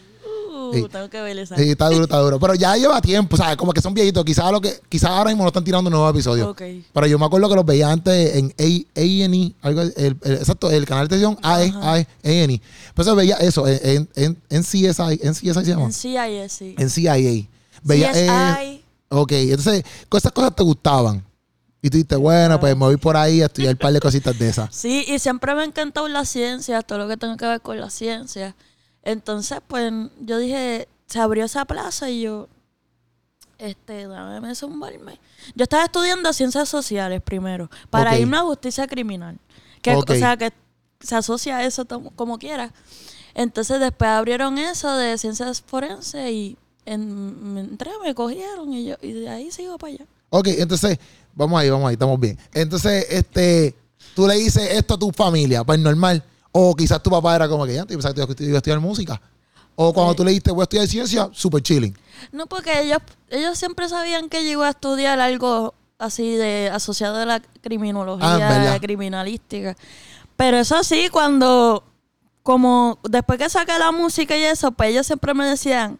[0.72, 1.56] Uh, tengo que ver esa.
[1.56, 2.40] está duro, está duro.
[2.40, 3.58] Pero ya lleva tiempo, ¿sabes?
[3.58, 4.24] Como que son viejitos.
[4.24, 6.56] Quizás lo que, quizás ahora mismo no están tirando nuevos episodios.
[6.56, 11.08] Pero yo me acuerdo que los veía antes en A&E, algo, el, exacto, el canal
[11.08, 12.62] de televisión A&E.
[12.94, 15.86] Pues veía eso, en, en, en CSI, en CSI se llama.
[15.86, 16.76] En CIA, sí.
[16.78, 17.48] En CIA.
[17.84, 18.84] Veía, CSI.
[19.10, 21.24] ok, entonces, esas cosas te gustaban.
[21.84, 24.38] Y tú dijiste, bueno, pues me voy por ahí a estudiar un par de cositas
[24.38, 24.74] de esas.
[24.74, 27.80] Sí, y siempre me ha encantado la ciencia, todo lo que tenga que ver con
[27.80, 28.56] la ciencia.
[29.04, 32.48] Entonces, pues yo dije, se abrió esa plaza y yo,
[33.58, 35.20] este, dame zumbarme.
[35.56, 39.38] Yo estaba estudiando ciencias sociales primero, para irme a justicia criminal.
[39.82, 40.52] Que, O sea, que
[41.00, 41.86] se asocia a eso
[42.16, 42.72] como quiera.
[43.34, 48.96] Entonces, después abrieron eso de ciencias forenses y en, me entré, me cogieron y yo,
[49.02, 50.06] y de ahí sigo para allá.
[50.30, 51.00] Ok, entonces
[51.34, 52.38] Vamos ahí, vamos ahí, estamos bien.
[52.54, 53.76] Entonces, este,
[54.16, 56.24] tú le dices esto a tu familia, pues normal.
[56.52, 59.22] O quizás tu papá era como que ya, pensaba que iba a estudiar música.
[59.76, 61.98] O cuando tú le dijiste voy a estudiar ciencia, super chilling.
[62.32, 67.18] No, porque ellos, ellos siempre sabían que yo iba a estudiar algo así de asociado
[67.18, 69.76] a la criminología, ah, criminalística.
[70.36, 71.84] Pero eso sí, cuando,
[72.44, 76.00] como después que saqué la música y eso, pues ellos siempre me decían,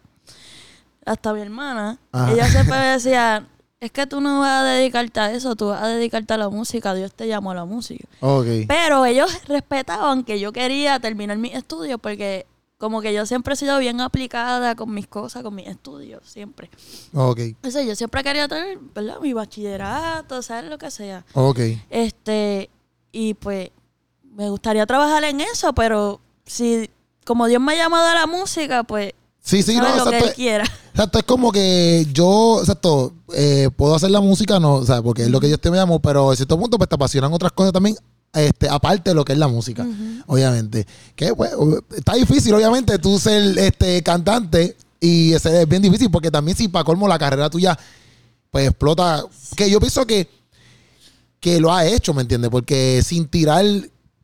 [1.06, 3.46] hasta mi hermana, ella siempre me decía,
[3.82, 6.48] es que tú no vas a dedicarte a eso, tú vas a dedicarte a la
[6.48, 8.06] música, Dios te llamó a la música.
[8.68, 12.46] Pero ellos respetaban que yo quería terminar mis estudios porque
[12.78, 16.70] como que yo siempre he sido bien aplicada con mis cosas, con mis estudios, siempre.
[17.12, 17.38] Ok.
[17.40, 19.18] Entonces yo siempre quería tener, ¿verdad?
[19.20, 20.70] Mi bachillerato, ¿sabes?
[20.70, 21.24] Lo que sea.
[21.34, 21.58] Ok.
[21.90, 22.70] Este,
[23.10, 23.70] y pues
[24.32, 26.88] me gustaría trabajar en eso, pero si
[27.24, 29.12] como Dios me ha llamado a la música, pues
[29.42, 30.64] Sí, sí, no, lo que él quiera.
[30.92, 35.22] Exacto, es como que yo, exacto, eh, puedo hacer la música, no, o sea, porque
[35.22, 37.50] es lo que Dios te me llamó, pero en cierto punto pues te apasionan otras
[37.50, 37.96] cosas también,
[38.32, 39.84] este, aparte de lo que es la música,
[40.26, 40.86] obviamente.
[41.16, 41.50] Que pues,
[41.96, 46.68] está difícil, obviamente, tú ser este cantante y ese es bien difícil, porque también si
[46.68, 47.76] para colmo la carrera tuya,
[48.50, 49.24] pues explota,
[49.56, 50.30] que yo pienso que,
[51.40, 52.50] que lo ha hecho, ¿me entiendes?
[52.50, 53.64] Porque sin tirar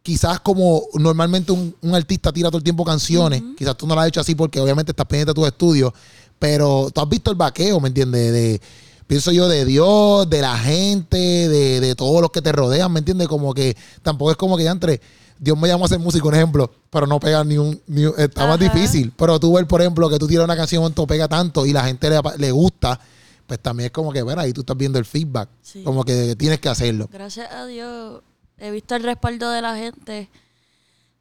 [0.09, 4.09] quizás como normalmente un, artista tira todo el tiempo canciones, quizás tú no lo has
[4.09, 5.93] hecho así porque obviamente estás pendiente de tus estudios,
[6.39, 8.33] pero tú has visto el vaqueo, ¿me entiendes?
[8.33, 8.61] De,
[9.07, 13.01] pienso yo de Dios, de la gente, de, de todos los que te rodean, ¿me
[13.01, 13.29] entiendes?
[13.29, 14.99] Como que tampoco es como que ya entre...
[15.41, 17.81] Dios me llamó a hacer música, un ejemplo, pero no pega ni un.
[18.17, 19.13] está más difícil.
[19.17, 21.85] Pero tú ves, por ejemplo, que tú tiras una canción, no pega tanto y la
[21.85, 22.99] gente le, le, gusta,
[23.47, 25.49] pues también es como que, bueno, ahí tú estás viendo el feedback.
[25.85, 27.09] Como que tienes que hacerlo.
[27.13, 28.21] Gracias a Dios,
[28.59, 30.29] he visto el respaldo de la gente.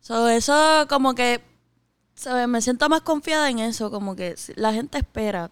[0.02, 1.42] So, eso como que
[2.48, 5.50] me siento más confiada en eso, como que la gente espera,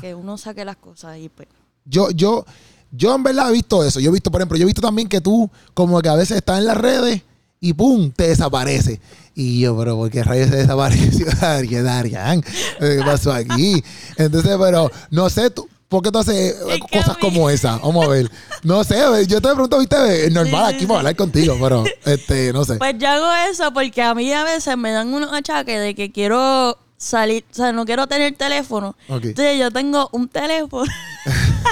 [0.00, 1.48] que uno saque las cosas y pues.
[1.84, 2.44] Yo, yo,
[2.90, 4.00] yo en verdad he visto eso.
[4.00, 6.38] Yo he visto, por ejemplo, yo he visto también que tú como que a veces
[6.38, 7.22] estás en las redes
[7.60, 9.00] y pum, te desaparece.
[9.34, 12.42] Y yo, pero ¿por qué rayos se desapareció Darian?
[12.42, 13.82] ¿Qué pasó aquí?
[14.16, 17.78] Entonces, pero no sé, tú, ¿Por qué tú haces eh, cosas como esa?
[17.78, 18.28] Vamos a ver.
[18.64, 18.96] No sé,
[19.28, 22.78] yo te pregunto, viste, es normal aquí para hablar contigo, pero este, no sé.
[22.78, 26.10] Pues yo hago eso porque a mí a veces me dan unos achaques de que
[26.10, 28.96] quiero salir, o sea, no quiero tener teléfono.
[29.08, 30.90] Entonces yo tengo un teléfono.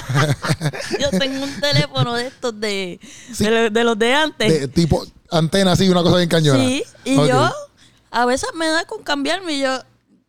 [1.00, 3.00] yo tengo un teléfono de estos de,
[3.72, 4.60] de, los de antes.
[4.60, 6.64] De, tipo antena así, una cosa bien cañona.
[6.64, 7.52] Sí, y yo
[8.12, 9.80] a veces me da con cambiarme y yo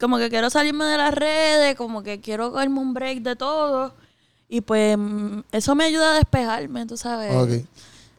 [0.04, 3.96] como que quiero salirme de las redes, como que quiero cogerme un break de todo.
[4.50, 7.64] Y pues mm, eso me ayuda a despejarme, tú sabes.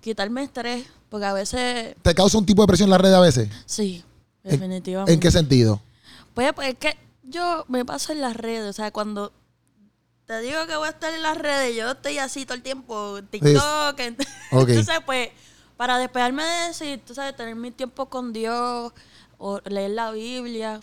[0.01, 1.94] Quitarme estrés, porque a veces...
[2.01, 3.51] ¿Te causa un tipo de presión en las redes a veces?
[3.66, 4.03] Sí,
[4.42, 5.12] definitivamente.
[5.12, 5.79] ¿En, qué sentido?
[6.33, 9.31] Pues, pues es que yo me paso en las redes, o sea, cuando
[10.25, 13.20] te digo que voy a estar en las redes, yo estoy así todo el tiempo,
[13.31, 14.01] TikTok,
[14.53, 15.29] entonces pues
[15.77, 18.90] para despejarme de y tú sabes, tener mi tiempo con Dios
[19.37, 20.81] o leer la Biblia,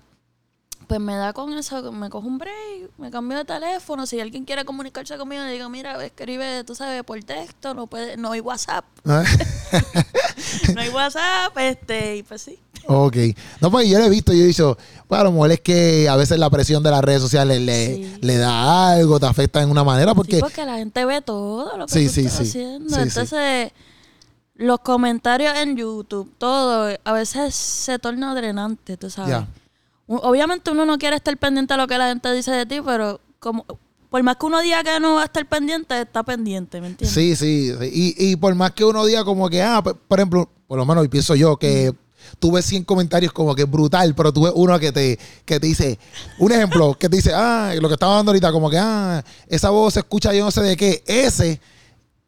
[0.91, 4.05] pues me da con eso, me cojo un break, me cambio de teléfono.
[4.05, 8.17] Si alguien quiere comunicarse conmigo, le digo, mira, escribe, tú sabes, por texto, no puede,
[8.17, 8.83] no hay WhatsApp.
[9.05, 9.23] Ah.
[10.75, 12.59] no hay WhatsApp, este, y pues sí.
[12.87, 13.15] Ok.
[13.61, 14.77] No, pues yo lo he visto, yo he dicho,
[15.07, 18.17] bueno, a lo mejor es que a veces la presión de las redes sociales le,
[18.19, 20.35] le da algo, te afecta en una manera, porque...
[20.35, 22.97] Sí, porque la gente ve todo lo que sí, tú sí, estás haciendo.
[22.97, 23.71] Entonces,
[24.55, 29.37] los comentarios en YouTube, todo, a veces se torna drenante, tú sabes.
[30.17, 33.21] Obviamente uno no quiere estar pendiente de lo que la gente dice de ti, pero
[33.39, 33.65] como
[34.11, 37.13] por más que uno diga que no va a estar pendiente, está pendiente, ¿me entiendes?
[37.13, 37.71] Sí, sí.
[37.81, 41.33] Y, por más que uno diga como que, ah, por ejemplo, por lo menos pienso
[41.33, 41.93] yo que
[42.37, 45.97] tuve 100 comentarios como que brutal, pero tuve uno que te, que te dice,
[46.39, 49.69] un ejemplo, que te dice, ah, lo que estaba dando ahorita, como que, ah, esa
[49.69, 51.61] voz se escucha yo no sé de qué, ese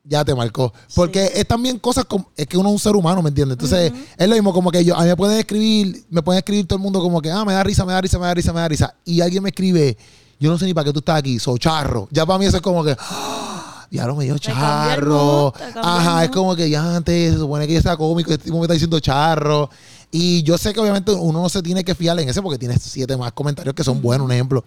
[0.04, 0.74] ya te marcó.
[0.96, 3.56] Porque es también cosas como, es que uno es un ser humano, ¿me entiendes?
[3.56, 6.68] Entonces, es lo mismo como que yo, a mí me pueden escribir, me pueden escribir
[6.68, 8.54] todo el mundo como que, ah, me da risa, me da risa, me da risa,
[8.54, 8.96] me da risa.
[9.06, 9.98] Y alguien me escribe,
[10.40, 12.08] yo no sé ni para qué tú estás aquí, soy charro.
[12.12, 13.88] Ya para mí eso es como que, ¡Ah!
[13.94, 15.54] ya lo me dio charro.
[15.76, 18.64] Ajá, es como que ya antes se supone que yo estaba cómico, este tipo me
[18.64, 19.70] está diciendo charro.
[20.12, 22.78] Y yo sé que obviamente uno no se tiene que fiar en ese porque tiene
[22.78, 24.64] siete más comentarios que son buenos, un ejemplo.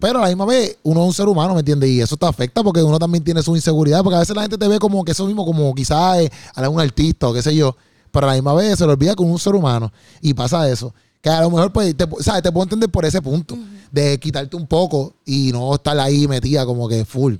[0.00, 1.90] Pero a la misma vez, uno es un ser humano, ¿me entiendes?
[1.90, 4.56] Y eso te afecta porque uno también tiene su inseguridad, porque a veces la gente
[4.56, 7.76] te ve como que eso mismo, como quizás es algún artista o qué sé yo,
[8.10, 10.94] pero a la misma vez se lo olvida con un ser humano y pasa eso.
[11.20, 12.42] Que a lo mejor, pues, te, ¿sabes?
[12.42, 13.58] Te puedo entender por ese punto,
[13.90, 17.34] de quitarte un poco y no estar ahí metida como que full,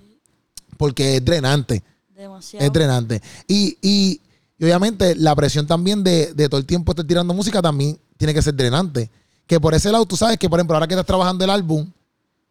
[0.77, 1.83] porque es drenante.
[2.14, 2.66] Demasiado.
[2.66, 3.23] Es drenante.
[3.49, 4.20] Y, y,
[4.62, 8.42] obviamente la presión también de, de todo el tiempo estar tirando música también tiene que
[8.42, 9.11] ser drenante.
[9.46, 11.90] Que por ese lado, tú sabes que, por ejemplo, ahora que estás trabajando el álbum,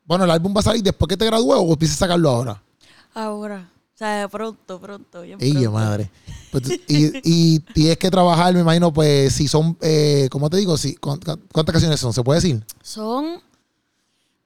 [0.09, 2.63] bueno, el álbum va a salir después que te gradúes o empiezas a sacarlo ahora.
[3.13, 3.69] Ahora.
[3.93, 5.21] O sea, pronto, pronto.
[5.21, 6.09] Ella, madre.
[6.49, 10.77] Pues, y, y tienes que trabajar, me imagino, pues, si son, eh, ¿cómo te digo?
[10.77, 12.11] Si, ¿cuántas, canciones son?
[12.11, 12.65] ¿Se puede decir?
[12.81, 13.39] Son,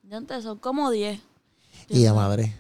[0.04, 1.18] ya antes, son como 10.
[1.88, 2.54] Ella, madre.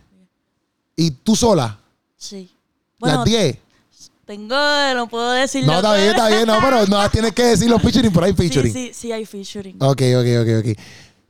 [0.95, 1.77] ¿Y tú sola?
[2.15, 2.55] Sí.
[3.01, 3.57] ¿Las 10?
[4.25, 4.55] Tengo,
[4.95, 7.81] no puedo decir No, está bien, está bien, no, pero no tienes que decir los
[7.81, 8.71] featuring, por ahí featuring.
[8.71, 9.75] Sí, sí, sí hay featuring.
[9.81, 10.79] Ok, ok, ok, ok.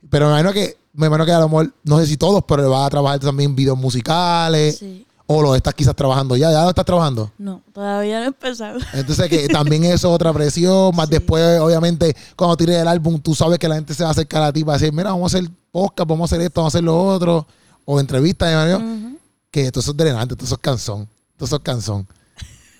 [0.08, 2.70] Pero me imagino que me imagino que a lo mejor, no sé si todos, pero
[2.70, 4.78] va a trabajar también videos musicales.
[4.78, 5.06] Sí.
[5.26, 7.30] O, lo estás quizás trabajando ya, ya lo estás trabajando.
[7.38, 8.78] No, todavía no he empezado.
[8.92, 13.34] Entonces que también eso es otra presión, más después obviamente cuando tires el álbum tú
[13.34, 15.38] sabes que la gente se va a acercar a ti para decir, mira, vamos a
[15.38, 17.46] hacer podcast, vamos a hacer esto, vamos a hacer lo otro,
[17.86, 19.16] o entrevistas, de
[19.50, 22.06] que todo eso es drenante, todo eso es canzón, todo eso es canzón.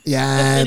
[0.05, 0.63] Ya,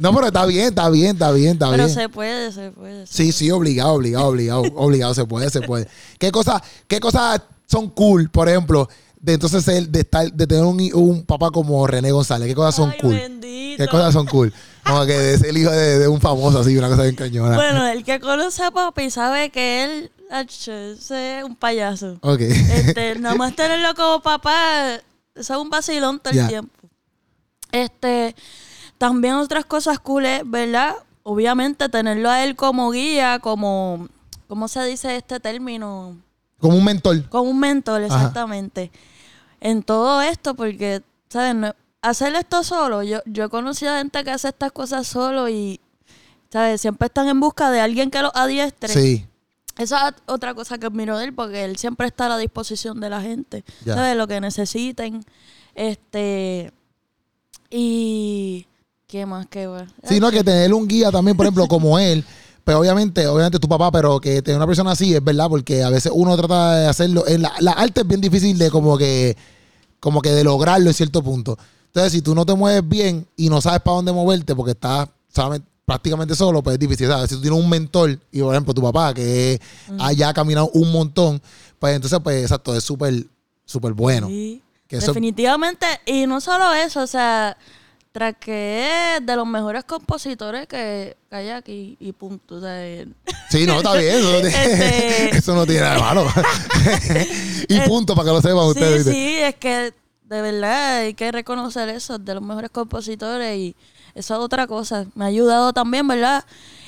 [0.00, 1.78] no, pero está bien, está bien, está bien, está bien.
[1.78, 3.06] Pero se puede, se puede.
[3.06, 5.86] sí, sí, obligado, obligado, obligado, obligado, se puede, se puede.
[6.18, 8.88] ¿Qué cosas, qué cosas son cool, por ejemplo,
[9.20, 12.48] de entonces de estar, de tener un, papá como René González?
[12.48, 13.16] ¿Qué cosas son cool?
[13.40, 14.52] ¿Qué cosas son cool?
[14.84, 17.54] Como que ser el hijo de, un famoso así, una cosa bien cañona.
[17.54, 20.68] Bueno, el que conoce a papi sabe que él es
[21.44, 22.18] un payaso.
[22.22, 22.40] Ok.
[22.40, 25.00] Este, nada más tenerlo como papá,
[25.34, 26.72] es un vacilón todo el tiempo.
[27.72, 28.34] Este,
[29.04, 30.94] también otras cosas cool, ¿verdad?
[31.24, 34.08] Obviamente tenerlo a él como guía, como,
[34.48, 36.16] ¿cómo se dice este término?
[36.58, 37.28] Como un mentor.
[37.28, 38.90] Como un mentor, exactamente.
[39.60, 41.74] En todo esto, porque, ¿sabes?
[42.00, 45.80] hacer esto solo, yo, yo he conocido gente que hace estas cosas solo y,
[46.50, 46.80] ¿sabes?
[46.80, 48.88] Siempre están en busca de alguien que los adiestre.
[48.88, 49.26] Sí.
[49.76, 53.00] Esa es otra cosa que admiro de él, porque él siempre está a la disposición
[53.00, 53.64] de la gente.
[53.84, 54.16] ¿Sabes?
[54.16, 55.22] Lo que necesiten.
[55.74, 56.72] Este.
[57.68, 58.66] Y.
[59.14, 59.86] ¿Qué más que va?
[60.02, 62.24] Sí, no, que tener un guía también, por ejemplo, como él.
[62.64, 65.88] Pero obviamente, obviamente tu papá, pero que tener una persona así es verdad, porque a
[65.88, 67.24] veces uno trata de hacerlo.
[67.38, 69.36] La, la arte es bien difícil de como que,
[70.00, 71.56] como que de lograrlo en cierto punto.
[71.86, 75.08] Entonces, si tú no te mueves bien y no sabes para dónde moverte, porque estás
[75.84, 77.06] prácticamente solo, pues es difícil.
[77.06, 77.30] ¿sabes?
[77.30, 79.60] Si tú tienes un mentor, y por ejemplo tu papá, que
[80.00, 81.40] haya caminado un montón,
[81.78, 83.28] pues entonces, pues exacto, es súper,
[83.64, 84.26] súper bueno.
[84.26, 84.60] Sí.
[84.88, 87.56] Definitivamente, y no solo eso, o sea,
[88.14, 92.54] tras que es de los mejores compositores que, hay aquí y punto.
[92.54, 93.04] O sea,
[93.50, 94.18] sí, no, está bien.
[94.18, 96.26] Eso no tiene, este, no tiene nada malo.
[97.68, 99.04] y punto, para que lo sepan ustedes.
[99.04, 103.74] Sí, sí, es que de verdad hay que reconocer eso, de los mejores compositores y
[104.14, 105.06] eso es otra cosa.
[105.16, 106.44] Me ha ayudado también, ¿verdad?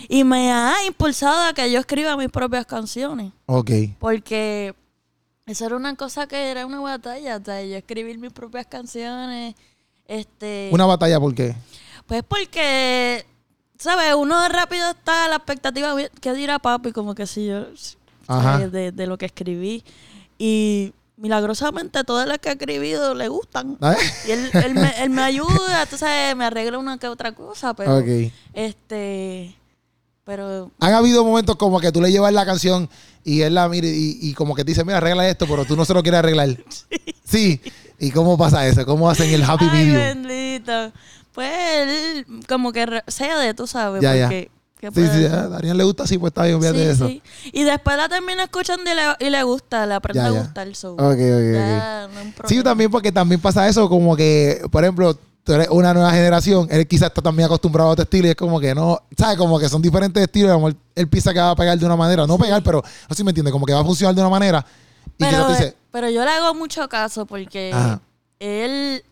[0.08, 3.32] Y me ha impulsado a que yo escriba mis propias canciones.
[3.46, 3.72] Ok.
[3.98, 4.76] Porque
[5.44, 9.56] eso era una cosa que era una batalla, o sea, yo escribir mis propias canciones,
[10.08, 10.70] este...
[10.72, 11.54] ¿Una batalla por qué?
[12.06, 13.26] Pues porque,
[13.78, 14.14] ¿sabes?
[14.14, 16.92] Uno rápido está a la expectativa, ¿qué dirá papi?
[16.92, 17.66] Como que si yo,
[18.70, 19.84] de, de, lo que escribí.
[20.38, 23.76] Y milagrosamente todas las que he escribido le gustan.
[23.80, 23.96] ¿Ah?
[24.26, 28.02] Y él, él, me, él me ayuda, sabes, me arregla una que otra cosa, pero...
[28.52, 29.56] Este...
[30.24, 30.72] Pero...
[30.80, 32.90] Han habido momentos como que tú le llevas la canción
[33.22, 35.84] y él la mira y, como que te dice, mira, arregla esto, pero tú no
[35.84, 36.48] se lo quieres arreglar.
[37.24, 37.60] Sí.
[37.98, 38.84] ¿Y cómo pasa eso?
[38.84, 40.00] ¿Cómo hacen el happy Ay, video?
[40.00, 40.92] bendito.
[41.32, 41.50] Pues
[41.88, 44.50] él como que de tú sabes, porque...
[44.94, 47.06] sí, sí, a Daniel le gusta así, pues está bien, olvídate de eso.
[47.06, 47.22] Sí.
[47.52, 50.74] Y después la termina escuchando y le, y le gusta, le aprende a gustar.
[50.74, 50.92] So.
[50.92, 52.46] Ok, ok, ok.
[52.46, 56.66] sí, también porque también pasa eso, como que, por ejemplo, tú eres una nueva generación,
[56.70, 59.36] él quizás está también acostumbrado a otro estilo y es como que no, ¿sabes?
[59.38, 62.26] Como que son diferentes estilos, como él, piensa que va a pegar de una manera,
[62.26, 64.30] no pegar, pero no sé si me entiende, como que va a funcionar de una
[64.30, 64.66] manera.
[65.18, 67.74] Y pero, dice, pero yo le hago mucho caso porque
[68.38, 69.02] él,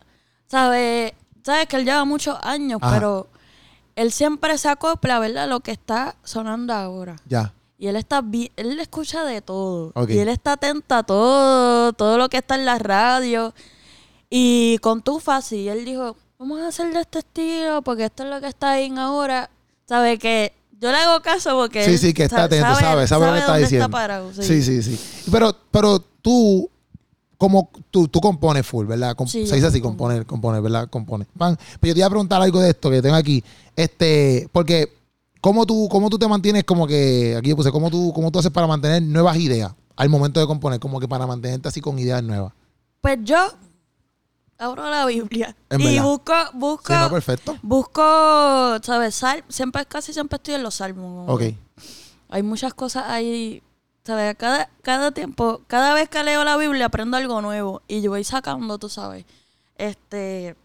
[0.45, 3.27] sabe, sabes que él lleva muchos años, pero
[3.95, 5.49] él siempre se acopla, ¿verdad?
[5.49, 7.15] Lo que está sonando ahora.
[7.27, 7.53] Ya.
[7.79, 9.93] Y él está bien, él escucha de todo.
[10.07, 13.55] Y él está atento a todo, todo lo que está en la radio.
[14.29, 18.29] Y con tu fácil, él dijo, vamos a hacer de este estilo porque esto es
[18.29, 19.49] lo que está ahí ahora.
[19.87, 21.83] Sabe que yo le hago caso porque.
[21.83, 24.31] Sí, sí, que está atento, sabe, sabe, lo que está diciendo.
[24.39, 24.61] sí.
[24.61, 24.99] sí, sí,
[25.31, 26.69] Pero, pero tú,
[27.37, 29.15] como tú, tú compones full, ¿verdad?
[29.27, 30.89] se dice así, componer, componer, ¿verdad?
[30.89, 31.25] Compone.
[31.37, 33.43] Pero yo te iba a preguntar algo de esto que tengo aquí.
[33.75, 34.93] Este, porque,
[35.41, 38.39] ¿cómo tú, cómo tú te mantienes como que, aquí yo puse, ¿cómo tú, cómo tú
[38.39, 40.79] haces para mantener nuevas ideas al momento de componer?
[40.79, 42.53] Como que para mantenerte así con ideas nuevas.
[43.01, 43.37] Pues yo
[44.57, 47.57] abro la Biblia y busco, busco, perfecto.
[47.61, 48.01] busco,
[48.81, 49.21] ¿sabes?
[49.49, 51.29] siempre, casi siempre estoy en los salmos.
[51.29, 51.43] Ok.
[52.29, 53.61] Hay muchas cosas ahí,
[54.05, 54.35] ¿sabes?
[54.35, 58.23] Cada, cada tiempo, cada vez que leo la Biblia aprendo algo nuevo y yo voy
[58.23, 59.25] sacando, tú sabes.
[59.77, 60.55] Este,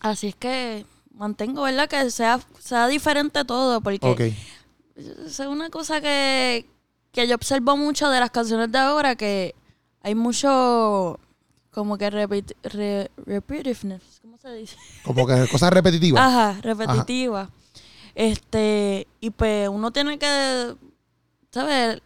[0.00, 1.88] así es que mantengo, ¿verdad?
[1.88, 4.34] Que sea, sea diferente todo, porque
[4.96, 6.66] es una cosa que,
[7.12, 9.54] que yo observo mucho de las canciones de ahora, que
[10.02, 11.20] hay mucho
[11.70, 14.76] como que repetitiveness, ¿cómo se dice?
[15.04, 16.22] Como que cosas repetitivas.
[16.22, 17.50] Ajá, repetitivas.
[18.14, 20.74] Este, y pues uno tiene que,
[21.50, 22.00] ¿sabes?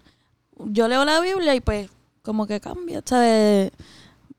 [0.67, 1.91] Yo leo la Biblia y pues
[2.23, 3.73] como que cambia, ¿sabes?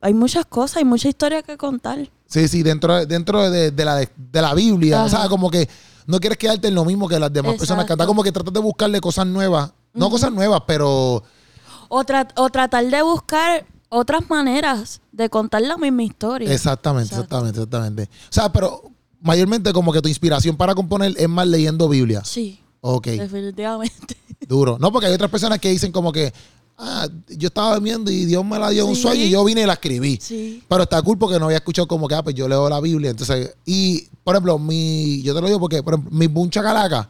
[0.02, 2.10] Hay muchas cosas, hay mucha historia que contar.
[2.26, 5.68] Sí, sí, dentro, dentro de, la, de la Biblia, o sea, como que
[6.08, 8.60] no quieres quedarte en lo mismo que las demás personas cantar, como que tratas de
[8.60, 11.24] buscarle cosas nuevas, no cosas nuevas, pero...
[11.90, 12.04] O,
[12.36, 16.52] o tratar de buscar otras maneras de contar la misma historia.
[16.52, 18.04] Exactamente, exactamente, exactamente.
[18.04, 18.82] O sea, pero
[19.20, 22.24] mayormente como que tu inspiración para componer es más leyendo Biblia.
[22.24, 22.62] Sí.
[22.80, 23.08] Ok.
[23.08, 24.18] Definitivamente.
[24.52, 24.78] Duro.
[24.80, 26.34] No, porque hay otras personas que dicen como que,
[26.78, 29.66] ah, yo estaba viendo y Dios me la dio un sueño y yo vine y
[29.66, 30.20] la escribí.
[30.22, 30.62] Sí.
[30.68, 33.12] Pero está cool porque no había escuchado como que, ah, pues yo leo la Biblia.
[33.12, 37.10] Entonces, y por ejemplo, mi, yo te lo digo porque, por ejemplo, mi buncha calaca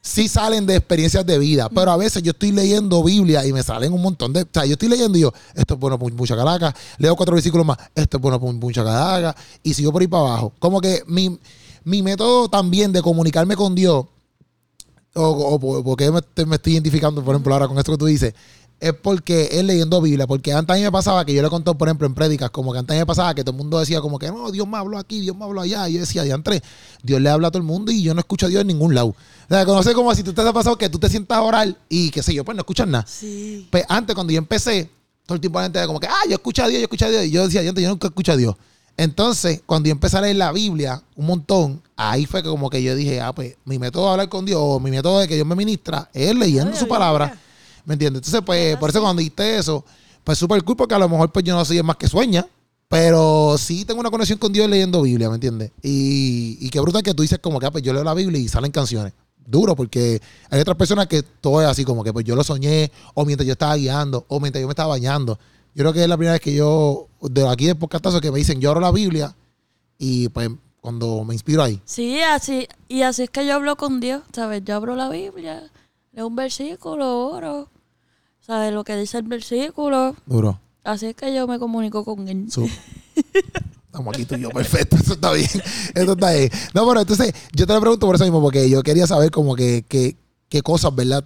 [0.00, 3.64] sí salen de experiencias de vida, pero a veces yo estoy leyendo Biblia y me
[3.64, 4.42] salen un montón de...
[4.42, 7.34] O sea, yo estoy leyendo y yo, esto es bueno para mucha calaca, leo cuatro
[7.34, 10.52] versículos más, esto es bueno para mucha calaca, y sigo por ahí para abajo.
[10.60, 11.36] Como que mi,
[11.82, 14.06] mi método también de comunicarme con Dios,
[15.16, 18.34] o, porque me, me, estoy identificando, por ejemplo, ahora con esto que tú dices,
[18.78, 20.26] es porque es leyendo Biblia.
[20.26, 22.72] Porque antes a mí me pasaba que yo le conté, por ejemplo, en prédicas, como
[22.72, 24.68] que antes a mí me pasaba que todo el mundo decía como que no, Dios
[24.68, 25.88] me habló aquí, Dios me habló allá.
[25.88, 26.62] Y yo decía, diantre,
[27.02, 28.94] Dios le habla a todo el mundo y yo no escucho a Dios en ningún
[28.94, 29.08] lado.
[29.08, 29.14] O
[29.48, 32.10] sea, conoce como si tú te has pasado que tú te sientas a orar y
[32.10, 33.06] qué sé yo, pues no escuchas nada.
[33.06, 33.66] Sí.
[33.70, 34.90] Pues antes, cuando yo empecé,
[35.24, 37.06] todo el tiempo la gente era como que, ah, yo escucho a Dios, yo escucho
[37.06, 37.24] a Dios.
[37.24, 38.54] Y yo decía, yo nunca escucho a Dios.
[38.96, 42.82] Entonces, cuando yo empecé a leer la Biblia un montón, ahí fue que como que
[42.82, 45.34] yo dije, ah, pues mi método de hablar con Dios, o mi método de que
[45.34, 47.38] Dios me ministra, es leyendo su palabra.
[47.84, 48.20] ¿Me entiendes?
[48.20, 49.84] Entonces, pues, por eso cuando dijiste eso,
[50.22, 52.46] pues súper cool, porque a lo mejor pues yo no soy más que sueña,
[52.88, 55.70] pero sí tengo una conexión con Dios leyendo Biblia, ¿me entiendes?
[55.82, 58.40] Y, y qué brutal que tú dices como que, ah, pues yo leo la Biblia
[58.40, 59.12] y salen canciones.
[59.46, 62.90] Duro, porque hay otras personas que todo es así como que pues yo lo soñé,
[63.14, 65.38] o mientras yo estaba guiando, o mientras yo me estaba bañando.
[65.74, 68.38] Yo creo que es la primera vez que yo, de aquí de podcastazo, que me
[68.38, 69.36] dicen, yo oro la Biblia
[69.98, 70.50] y pues
[70.86, 71.80] cuando me inspiro ahí.
[71.84, 74.62] Sí, así, y así es que yo hablo con Dios, ¿sabes?
[74.64, 75.68] Yo abro la Biblia,
[76.12, 77.68] leo un versículo, oro,
[78.38, 78.72] ¿sabes?
[78.72, 80.14] Lo que dice el versículo.
[80.26, 80.60] Duro.
[80.84, 82.46] Así es que yo me comunico con él.
[83.86, 85.48] Estamos aquí tú y yo, perfecto, eso está bien,
[85.92, 86.50] eso está bien.
[86.72, 89.56] No, pero entonces yo te lo pregunto por eso mismo, porque yo quería saber como
[89.56, 91.24] que, qué cosas, ¿verdad?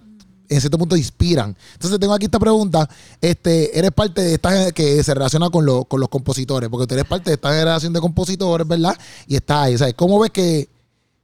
[0.51, 1.55] En cierto punto inspiran.
[1.73, 2.87] Entonces tengo aquí esta pregunta.
[3.21, 7.05] Este, eres parte de esta que se relaciona con, con los compositores, porque tú eres
[7.05, 8.97] parte de esta generación de compositores, ¿verdad?
[9.27, 9.77] Y está ahí.
[9.77, 9.93] ¿sabes?
[9.93, 10.67] ¿Cómo ves que,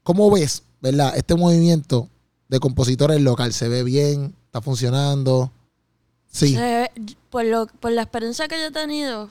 [0.02, 1.14] cómo ves, ¿verdad?
[1.18, 2.08] Este movimiento
[2.48, 4.34] de compositores local, ¿se ve bien?
[4.46, 5.52] ¿Está funcionando?
[6.32, 6.58] Sí.
[7.30, 9.30] por, lo, por la experiencia que yo he tenido,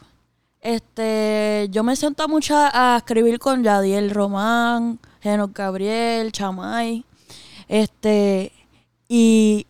[0.60, 7.02] este, yo me siento mucho a escribir con Yadiel Román, Genos Gabriel, Chamay.
[7.68, 8.52] Este,
[9.08, 9.66] y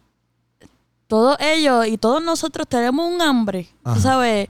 [1.06, 3.68] todos ellos y todos nosotros tenemos un hambre,
[4.00, 4.48] ¿sabes?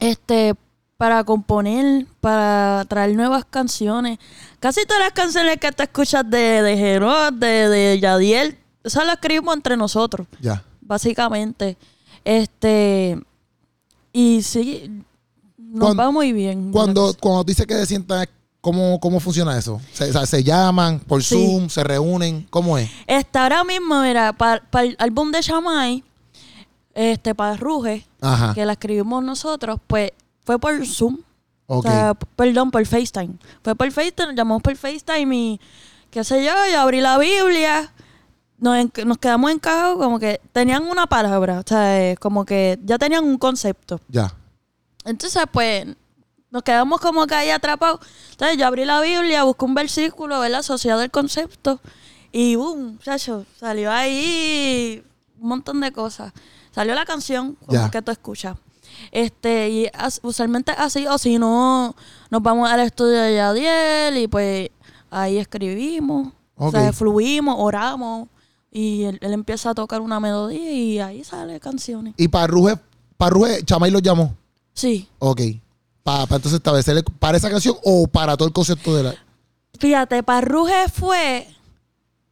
[0.00, 0.54] Este,
[0.96, 4.18] para componer, para traer nuevas canciones.
[4.60, 9.14] Casi todas las canciones que te escuchas de, de Gerard, de, de Yadiel, esas las
[9.14, 10.26] escribimos entre nosotros.
[10.40, 10.64] Ya.
[10.80, 11.76] Básicamente.
[12.24, 13.20] Este.
[14.12, 15.02] Y sí,
[15.56, 16.70] nos va muy bien.
[16.70, 18.26] Cuando, cuando dice que se sienta
[18.62, 19.80] ¿Cómo, ¿Cómo funciona eso?
[19.92, 21.68] ¿Se, se llaman por Zoom?
[21.68, 22.46] ¿Se reúnen?
[22.48, 22.88] ¿Cómo es?
[23.08, 26.04] Este, ahora mismo, mira, para el álbum de Shamay,
[26.94, 28.06] este, para Ruge,
[28.54, 30.12] que la escribimos nosotros, pues
[30.44, 31.18] fue por Zoom.
[31.66, 33.34] O sea, perdón, por FaceTime.
[33.64, 35.60] Fue por FaceTime, llamamos por FaceTime y
[36.10, 37.92] qué sé yo, yo abrí la Biblia,
[38.58, 43.24] nos, nos quedamos encajados como que tenían una palabra, o sea, como que ya tenían
[43.24, 44.00] un concepto.
[44.06, 44.32] Ya.
[45.04, 45.86] Entonces, pues,
[46.52, 48.00] nos quedamos como que ahí atrapados.
[48.32, 50.60] Entonces yo abrí la Biblia, busqué un versículo, ¿verdad?
[50.60, 51.80] Asociado al concepto.
[52.30, 55.02] Y boom, chacho, salió ahí
[55.40, 56.32] un montón de cosas.
[56.70, 58.56] Salió la canción como que tú escuchas.
[59.10, 59.90] Este, y
[60.22, 61.96] usualmente así, o si no,
[62.30, 64.68] nos vamos al estudio de Yadiel y pues
[65.10, 66.32] ahí escribimos.
[66.56, 68.28] O sea, fluimos, oramos.
[68.70, 72.14] Y él, empieza a tocar una melodía y ahí sale canciones.
[72.18, 72.78] ¿Y para Ruje,
[73.16, 74.34] para Ruje, Chamay lo llamó?
[74.74, 75.08] Sí.
[75.18, 75.40] Ok
[76.02, 79.14] para, entonces establecer para esa canción o para todo el concepto de la.
[79.78, 81.48] Fíjate, para Ruge fue.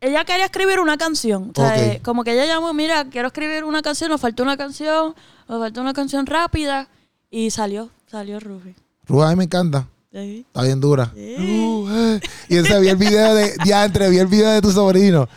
[0.00, 1.52] Ella quería escribir una canción.
[1.54, 4.56] O sea, eh, como que ella llamó, mira, quiero escribir una canción, nos falta una
[4.56, 5.14] canción,
[5.46, 6.88] nos falta una canción rápida.
[7.30, 8.74] Y salió, salió Ruge.
[9.06, 9.86] Ruge a mí me encanta.
[10.12, 11.12] Está bien dura.
[11.14, 13.54] Y entonces vi el video de.
[13.64, 15.28] Ya entre, vi el video de tu sobrino.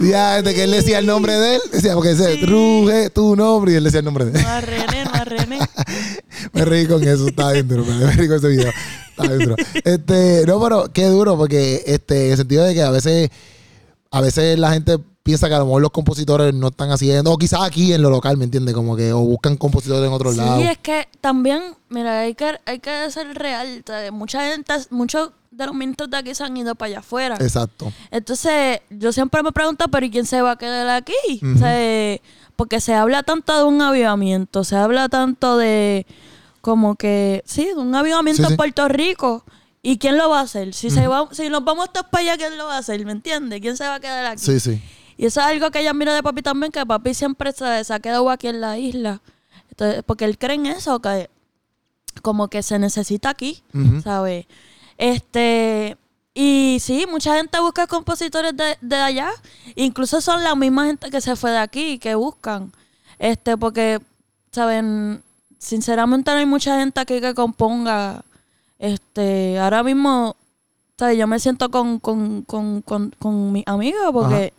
[0.00, 1.62] Ya, de que él decía el nombre de él.
[1.72, 3.72] Decía, porque dice, Ruge, tu nombre.
[3.72, 4.46] Y él decía el nombre de él.
[4.46, 5.58] No René, no René.
[6.52, 7.84] me reí con eso, está bien duro.
[7.84, 8.72] Me reí con ese video.
[9.10, 9.56] Está bien duro.
[9.84, 13.30] Este, no, pero qué duro, porque este, en el sentido de que a veces,
[14.10, 17.38] a veces la gente piensa que a lo mejor los compositores no están haciendo, o
[17.38, 18.74] quizás aquí en lo local, ¿me entiendes?
[18.74, 20.60] Como que, o buscan compositores en otros lados.
[20.60, 23.82] Sí, es que también, mira, hay que, hay que ser real.
[24.12, 27.36] Mucha gente, muchos de los ministros de aquí se han ido para allá afuera.
[27.40, 27.92] Exacto.
[28.10, 31.40] Entonces, yo siempre me pregunto, pero ¿y quién se va a quedar aquí?
[31.42, 32.20] o sea,
[32.56, 36.06] porque se habla tanto de un avivamiento, se habla tanto de
[36.60, 39.44] como que, sí, de un avivamiento en Puerto Rico.
[39.82, 40.72] ¿Y quién lo va a hacer?
[40.72, 43.04] Si, se va, si nos vamos todos para allá, ¿quién lo va a hacer?
[43.04, 43.60] ¿Me entiendes?
[43.60, 44.40] ¿Quién se va a quedar aquí?
[44.42, 44.82] Sí, sí.
[45.18, 48.00] Y eso es algo que ella mira de papi también, que papi siempre se, ha
[48.00, 49.20] quedado aquí en la isla.
[49.68, 51.28] Entonces, porque él cree en eso, que
[52.22, 53.62] como que se necesita aquí,
[54.02, 54.46] ¿sabes?
[54.96, 55.98] Este,
[56.34, 59.30] y sí, mucha gente busca compositores de, de, allá.
[59.76, 62.72] Incluso son la misma gente que se fue de aquí que buscan.
[63.20, 64.00] Este, porque,
[64.50, 65.22] ¿saben?
[65.58, 68.24] Sinceramente no hay mucha gente aquí que componga.
[68.80, 70.34] Este, ahora mismo,
[70.98, 71.16] ¿sabes?
[71.16, 74.52] Yo me siento con, con, con, con, con mi amiga porque,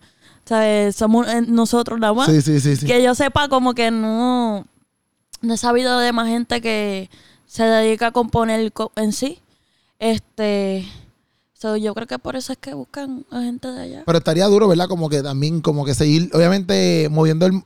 [0.46, 0.96] ¿sabes?
[0.96, 2.28] Somos eh, nosotros nada más.
[2.28, 4.66] Sí, sí, sí, Que yo sepa como que no,
[5.42, 7.10] no he sabido de más gente que
[7.46, 9.40] se dedica a componer en sí.
[10.00, 10.88] Este
[11.62, 14.04] yo creo que por eso es que buscan a gente de allá.
[14.06, 14.88] Pero estaría duro, ¿verdad?
[14.88, 17.64] Como que también, como que seguir, obviamente, moviendo el.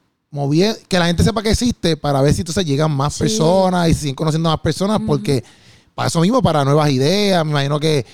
[0.87, 4.15] que la gente sepa que existe para ver si entonces llegan más personas y siguen
[4.15, 5.43] conociendo más personas, porque
[5.95, 8.05] para eso mismo, para nuevas ideas, me imagino que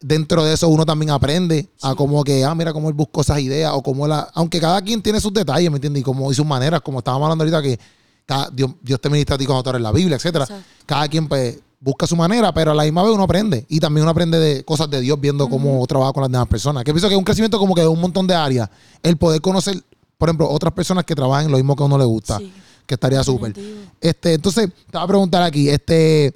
[0.00, 3.38] dentro de eso uno también aprende a como que, ah, mira cómo él buscó esas
[3.40, 4.28] ideas o cómo la.
[4.34, 6.00] Aunque cada quien tiene sus detalles, ¿me entiendes?
[6.00, 7.78] Y, como, y sus maneras, como estábamos hablando ahorita, que
[8.26, 10.46] cada, Dios, Dios te ministra a ti cuando tú eres la Biblia, etcétera.
[10.84, 13.66] Cada quien, pues busca su manera, pero a la misma vez uno aprende.
[13.68, 16.84] Y también uno aprende de cosas de Dios viendo cómo trabaja con las demás personas.
[16.84, 18.70] Que pienso que es un crecimiento como que de un montón de áreas.
[19.02, 19.82] El poder conocer,
[20.16, 22.38] por ejemplo, otras personas que trabajan lo mismo que a uno le gusta.
[22.86, 23.54] Que estaría súper.
[24.00, 26.34] Este, entonces, te voy a preguntar aquí, este.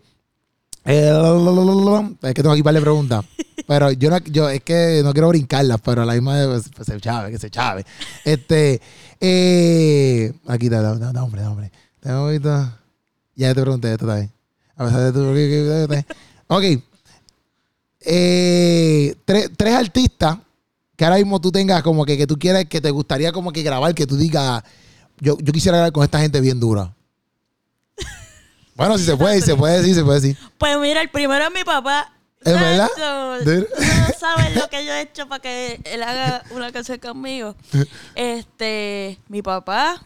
[0.85, 3.25] Eh, es que tengo aquí para preguntas.
[3.67, 6.71] pero yo no, yo es que no quiero brincarlas, pero a la misma vez pues,
[6.75, 7.85] pues, se chave, que se chave.
[8.25, 8.81] Este.
[9.21, 11.71] Eh, aquí está, da, da, hombre, da, hombre.
[13.35, 14.36] Ya te pregunté esto también.
[14.77, 16.05] A pesar de tu...
[16.49, 16.65] Ok.
[18.01, 20.39] Eh, tres, tres, artistas
[20.95, 23.63] que ahora mismo tú tengas como que, que tú quieras, que te gustaría como que
[23.63, 24.63] grabar, que tú digas,
[25.19, 26.95] yo, yo quisiera grabar con esta gente bien dura.
[28.77, 30.39] Bueno, si se puede, se puede decir, se puede decir.
[30.59, 32.13] Pues mira, el primero es mi papá.
[32.45, 32.89] ¿Es verdad?
[32.99, 37.57] No sabes lo que yo he hecho para que él haga una canción conmigo.
[38.15, 40.03] Este, mi papá,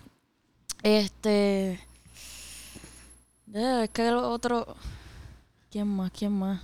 [0.83, 1.81] este,
[3.55, 4.77] es que el otro.
[5.71, 6.11] ¿Quién más?
[6.11, 6.61] ¿Quién más?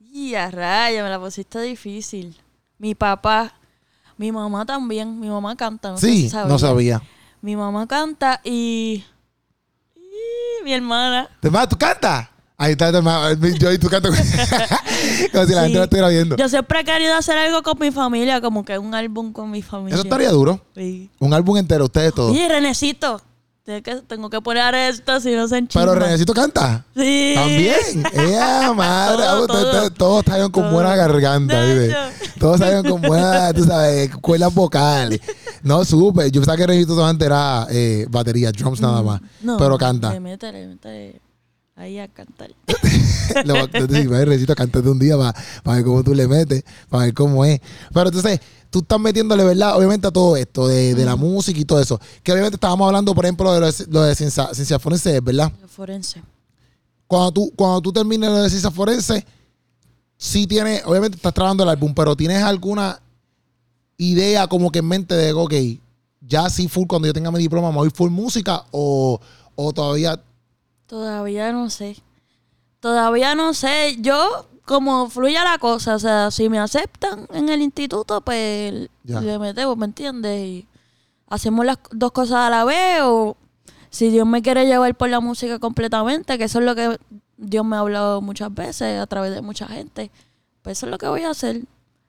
[0.00, 2.36] Y a raya, me la pusiste difícil.
[2.78, 3.54] Mi papá,
[4.16, 5.18] mi mamá también.
[5.20, 5.90] Mi mamá canta.
[5.90, 7.02] No sí, no sabía.
[7.40, 9.04] Mi mamá canta y.
[9.94, 11.28] y mi hermana.
[11.40, 12.28] ¿Tu hermana, tú cantas?
[12.58, 12.90] Ahí está.
[13.58, 14.12] Yo y tú cantas.
[15.32, 16.36] como si la gente lo estuviera viendo.
[16.36, 19.62] Yo siempre he querido hacer algo con mi familia, como que un álbum con mi
[19.62, 19.94] familia.
[19.94, 20.60] Eso estaría duro.
[20.74, 21.10] Sí.
[21.18, 22.34] Un álbum entero, ustedes todos.
[22.34, 23.20] Y Renecito.
[24.06, 25.84] Tengo que poner esto si no se enchina.
[25.84, 26.84] Pero Renecito canta.
[26.94, 27.32] Sí.
[27.34, 27.74] También.
[28.12, 29.90] ¡Ella, madre!
[29.90, 32.12] Todos salieron con buena garganta.
[32.38, 35.20] Todos salieron con buena, tú sabes, cuerdas vocales.
[35.62, 36.30] No, supe.
[36.30, 39.20] Yo pensaba que Renecito solamente era eh, batería, drums nada más.
[39.40, 40.12] No, pero canta.
[40.12, 41.20] Le mete, le mete
[41.74, 42.50] ahí a cantar.
[43.44, 47.44] Lo, Renecito, cántate un día para, para ver cómo tú le metes, para ver cómo
[47.44, 47.60] es.
[47.92, 48.38] Pero entonces
[48.70, 49.76] tú estás metiéndole, ¿verdad?
[49.76, 52.00] Obviamente a todo esto, de, la música y todo eso.
[52.22, 55.52] Que obviamente estábamos hablando, por ejemplo, de lo de, ciencia, forense, ¿verdad?
[55.68, 56.22] Forense.
[57.06, 59.24] Cuando tú, cuando tú termines lo de ciencia forense,
[60.16, 63.00] sí tienes, obviamente estás trabajando el álbum, pero ¿tienes alguna
[63.96, 65.54] idea como que en mente de, ok,
[66.20, 69.20] ya sí full, cuando yo tenga mi diploma, ¿me voy full música o,
[69.54, 70.20] o todavía?
[70.86, 71.96] Todavía no sé.
[72.80, 73.96] Todavía no sé.
[74.00, 79.38] Yo como fluya la cosa, o sea, si me aceptan en el instituto, pues le
[79.38, 80.44] metemos, ¿me entiendes?
[80.44, 80.66] Y
[81.28, 83.36] hacemos las dos cosas a la vez, o
[83.90, 86.98] si Dios me quiere llevar por la música completamente, que eso es lo que
[87.36, 90.10] Dios me ha hablado muchas veces a través de mucha gente,
[90.62, 91.62] pues eso es lo que voy a hacer.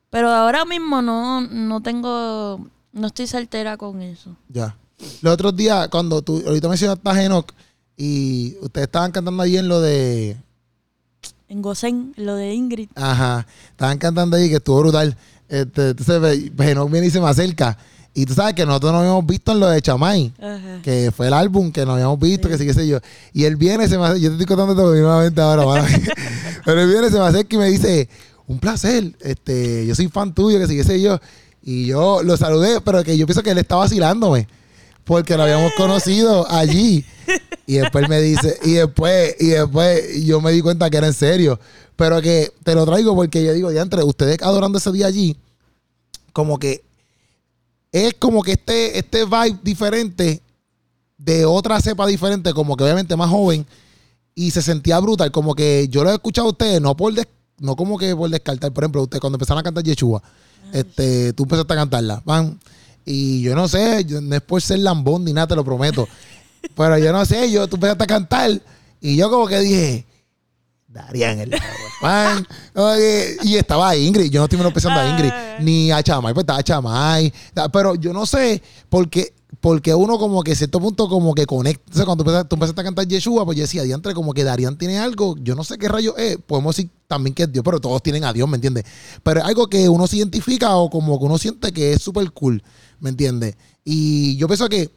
[0.10, 2.60] Pero ahora mismo no, no tengo,
[2.92, 4.36] no estoy certera con eso.
[4.50, 4.76] Ya.
[5.22, 7.54] Los otros días, cuando tú, ahorita mencionaste a Enoch,
[7.96, 10.38] y ustedes estaban cantando ahí en lo de
[11.50, 12.90] en Gosén, lo de Ingrid.
[12.96, 13.46] Ajá.
[13.70, 15.16] Estaban cantando ahí que estuvo brutal.
[15.50, 17.78] Este, entonces, no viene y se me acerca.
[18.14, 20.82] Y tú sabes que nosotros nos habíamos visto en lo de Chamay, Ajá.
[20.82, 23.00] que fue el álbum que nos habíamos visto, que sí, qué sé yo.
[23.32, 25.86] Y él viene, se me acerca, yo te estoy contando todo nuevamente ahora,
[26.66, 28.10] pero él viene, se me acerca y me dice,
[28.48, 31.20] un placer, este, yo soy fan tuyo, que sí, qué sé yo.
[31.62, 34.48] Y yo lo saludé, pero que yo pienso que él estaba vacilándome
[35.08, 37.04] porque lo habíamos conocido allí.
[37.66, 41.14] Y después me dice, y después, y después yo me di cuenta que era en
[41.14, 41.60] serio.
[41.96, 45.36] Pero que te lo traigo porque yo digo, entre ustedes adorando ese día allí,
[46.32, 46.84] como que
[47.92, 50.42] es como que este, este vibe diferente
[51.18, 53.66] de otra cepa diferente, como que obviamente más joven,
[54.36, 55.32] y se sentía brutal.
[55.32, 57.14] Como que yo lo he escuchado a ustedes, no por
[57.60, 58.72] no como que por descartar.
[58.72, 60.22] Por ejemplo, ustedes cuando empezaron a cantar Yeshua,
[60.74, 62.22] este, tú empezaste a cantarla.
[62.24, 62.60] Van
[63.08, 66.08] y yo no sé, no es por ser lambón ni nada, te lo prometo.
[66.76, 68.62] Pero yo no sé, yo tú empezaste a cantar
[69.00, 70.06] y yo como que dije,
[70.88, 71.52] Darían el
[72.02, 72.48] pan.
[73.44, 75.32] y estaba Ingrid, yo no estoy menospreciando a Ingrid,
[75.62, 77.32] ni a Chamay, pues estaba Chamay.
[77.72, 81.46] Pero yo no sé por qué, porque uno como que a cierto punto como que
[81.46, 81.84] conecta.
[81.86, 84.98] Entonces cuando tú empezaste, a cantar Yeshua, pues yo decía, diantre, como que Darían tiene
[84.98, 88.02] algo, yo no sé qué rayo es, podemos decir también que es Dios, pero todos
[88.02, 88.86] tienen a Dios, ¿me entiendes?
[89.24, 92.32] Pero es algo que uno se identifica o como que uno siente que es súper
[92.32, 92.64] cool,
[93.00, 93.56] ¿me entiendes?
[93.84, 94.92] Y yo pienso que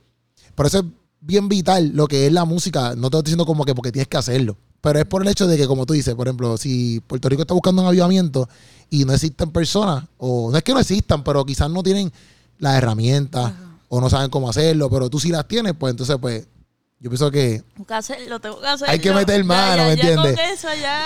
[0.55, 0.85] por eso es
[1.21, 4.09] bien vital lo que es la música, no te estoy diciendo como que porque tienes
[4.09, 7.01] que hacerlo, pero es por el hecho de que, como tú dices, por ejemplo, si
[7.01, 8.49] Puerto Rico está buscando un avivamiento
[8.89, 12.13] y no existen personas, o no es que no existan, pero quizás no tienen
[12.59, 13.53] las herramientas
[13.89, 16.47] o no saben cómo hacerlo, pero tú sí las tienes, pues entonces, pues,
[17.01, 17.63] yo pienso que.
[17.75, 18.93] Tengo que hacerlo, tengo que hacerlo.
[18.93, 20.39] Hay que meter mano, ¿me entiendes?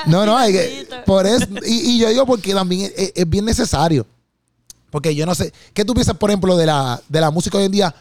[0.06, 0.88] No, no, hay que.
[1.06, 4.04] Por eso, y, yo digo porque también es, bien necesario.
[4.94, 5.52] Porque yo no sé.
[5.72, 7.92] ¿Qué tú piensas, por ejemplo, de la, de la música hoy en día?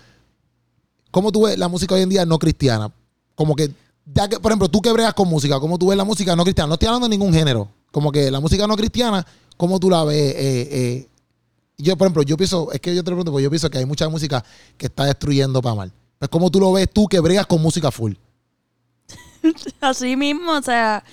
[1.10, 2.92] ¿Cómo tú ves la música hoy en día no cristiana?
[3.34, 3.72] Como que,
[4.06, 6.44] ya que, por ejemplo, tú que bregas con música, ¿cómo tú ves la música no
[6.44, 6.68] cristiana?
[6.68, 7.68] No estoy hablando de ningún género.
[7.92, 9.26] Como que la música no cristiana,
[9.58, 10.36] ¿cómo tú la ves?
[10.36, 11.08] Eh, eh,
[11.80, 13.88] yo, por ejemplo, yo pienso, es que yo te pregunto, porque yo pienso que hay
[13.88, 14.46] mucha música
[14.78, 15.94] que está destruyendo para mal.
[16.20, 18.14] Pues, ¿cómo tú lo ves tú que bregas con música full?
[19.82, 21.04] Así mismo, o sea,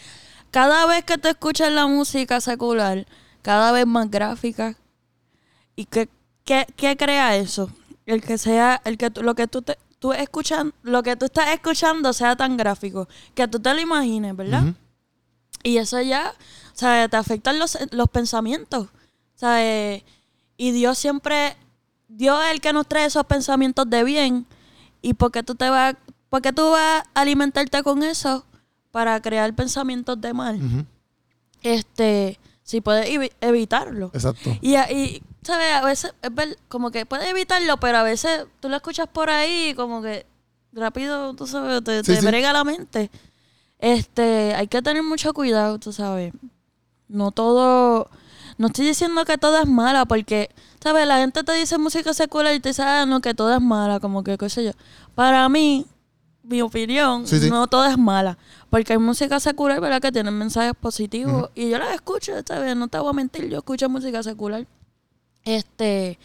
[0.50, 3.06] cada vez que te escuchas la música secular,
[3.40, 4.76] cada vez más gráfica.
[5.76, 6.08] ¿Y qué,
[6.44, 7.70] qué, crea eso?
[8.06, 11.50] El que sea, el que lo que tú te, tú escuchan, lo que tú estás
[11.50, 14.74] escuchando sea tan gráfico, que tú te lo imagines, ¿verdad?
[15.62, 16.34] Y eso ya,
[16.74, 18.86] o sea, te afectan los, los pensamientos.
[18.86, 20.04] O sea, eh,
[20.56, 21.56] y Dios siempre,
[22.08, 24.46] Dios es el que nos trae esos pensamientos de bien.
[25.02, 25.94] ¿Y porque tú te vas,
[26.28, 28.44] porque tú vas a alimentarte con eso
[28.90, 30.86] para crear pensamientos de mal?
[31.62, 34.10] Este, si puedes evitarlo.
[34.12, 34.50] Exacto.
[34.60, 35.72] Y, y, ¿sabes?
[35.72, 39.30] A veces, es ver, como que puedes evitarlo, pero a veces tú lo escuchas por
[39.30, 40.26] ahí como que
[40.72, 43.10] rápido, tú sabes, te, brega la mente.
[43.78, 46.32] Este, hay que tener mucho cuidado, tú sabes.
[47.08, 48.08] No todo
[48.60, 50.50] no estoy diciendo que todo es mala, porque,
[50.84, 51.06] ¿sabes?
[51.06, 54.00] La gente te dice música secular y te dice, ah, no, que todo es mala,
[54.00, 54.72] como que, qué sé yo.
[55.14, 55.86] Para mí,
[56.42, 58.36] mi opinión, no todo es mala.
[58.68, 60.02] Porque hay música secular, ¿verdad?
[60.02, 61.48] Que tienen mensajes positivos.
[61.54, 62.76] Y yo las escucho, ¿sabes?
[62.76, 64.66] No te voy a mentir, yo escucho música secular.
[65.44, 66.18] Este.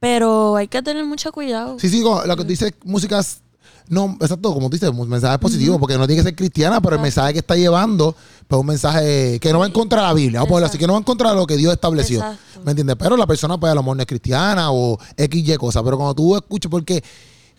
[0.00, 1.78] Pero hay que tener mucho cuidado.
[1.78, 3.40] Sí, sí, lo que dice músicas
[3.88, 7.02] no, exacto, como dices, un mensaje positivo, porque no tiene que ser cristiana, pero el
[7.02, 8.16] mensaje que está llevando,
[8.48, 10.78] pues un mensaje que no va en contra de la Biblia, vamos a ponerlo así,
[10.78, 12.24] que no va en contra de lo que Dios estableció.
[12.64, 12.96] ¿Me entiendes?
[12.98, 15.96] Pero la persona, pues a lo mejor no es cristiana o X, Y cosa, pero
[15.96, 17.02] cuando tú escuchas, porque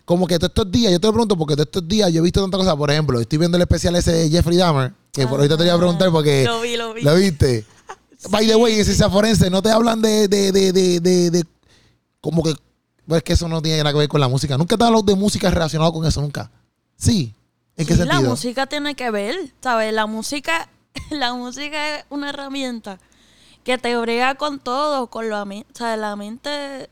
[0.04, 2.22] como que todos estos días, yo te lo pregunto porque todos estos días yo he
[2.22, 5.40] visto tantas cosas, por ejemplo, estoy viendo el especial ese de Jeffrey Dahmer, que por
[5.40, 6.44] ahorita te voy a preguntar porque...
[6.44, 7.02] Lo vi, lo vi.
[7.02, 7.64] ¿Lo viste?
[8.30, 11.44] By the way, ese forense, no te hablan de, de, de, de, de
[12.20, 12.54] como que
[13.08, 14.58] pues que eso no tiene nada que ver con la música.
[14.58, 16.50] Nunca te han hablado de música relacionada con eso, nunca.
[16.96, 17.34] Sí.
[17.74, 18.20] ¿En qué sentido?
[18.20, 19.94] La música tiene que ver, ¿sabes?
[19.94, 20.68] La música,
[21.10, 22.98] la música es una herramienta
[23.64, 25.72] que te brega con todo, con mente.
[25.72, 26.90] O sea, la mente,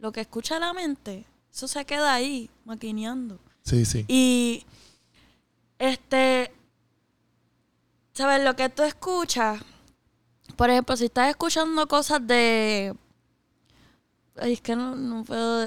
[0.00, 3.38] lo que escucha la mente, eso se queda ahí, maquineando.
[3.62, 4.04] Sí, sí.
[4.08, 4.64] Y,
[5.78, 6.52] este,
[8.12, 8.42] ¿sabes?
[8.42, 9.60] Lo que tú escuchas,
[10.56, 12.94] por ejemplo, si estás escuchando cosas de
[14.36, 15.64] Ay, es que no, no, puedo,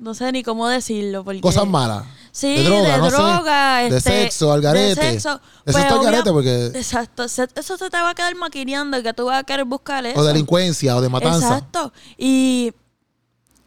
[0.00, 1.22] no sé ni cómo decirlo.
[1.22, 1.40] Porque...
[1.40, 2.04] Cosas malas.
[2.32, 5.00] Sí, de droga, de, droga de este, sexo, al garete.
[5.00, 5.30] De sexo.
[5.30, 6.66] Eso pues, está al garete porque...
[6.74, 7.24] Exacto.
[7.24, 10.18] Eso se te va a quedar maquineando y que tú vas a querer buscar eso.
[10.18, 11.46] O delincuencia o de matanza.
[11.46, 11.92] Exacto.
[12.16, 12.72] Y...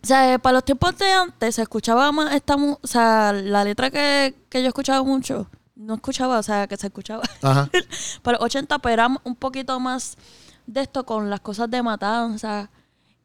[0.04, 2.56] O sea, para los tiempos de antes se escuchaba más esta...
[2.56, 5.48] O sea, la letra que, que yo escuchaba mucho...
[5.76, 7.24] No escuchaba, o sea, que se escuchaba.
[7.42, 7.70] Ajá.
[8.22, 10.18] para los 80, pero era un poquito más
[10.72, 12.70] de esto con las cosas de matanza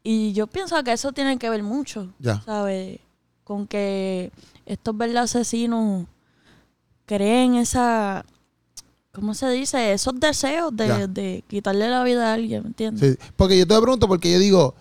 [0.02, 2.12] y yo pienso que eso tiene que ver mucho,
[2.44, 3.00] ¿sabes?
[3.42, 4.30] Con que
[4.64, 6.06] estos verdaderos asesinos
[7.06, 8.24] creen esa,
[9.12, 9.92] ¿cómo se dice?
[9.92, 13.18] Esos deseos de, quitarle la vida a alguien, ¿me entiendes?
[13.18, 14.74] Sí, porque yo te pregunto, porque yo digo,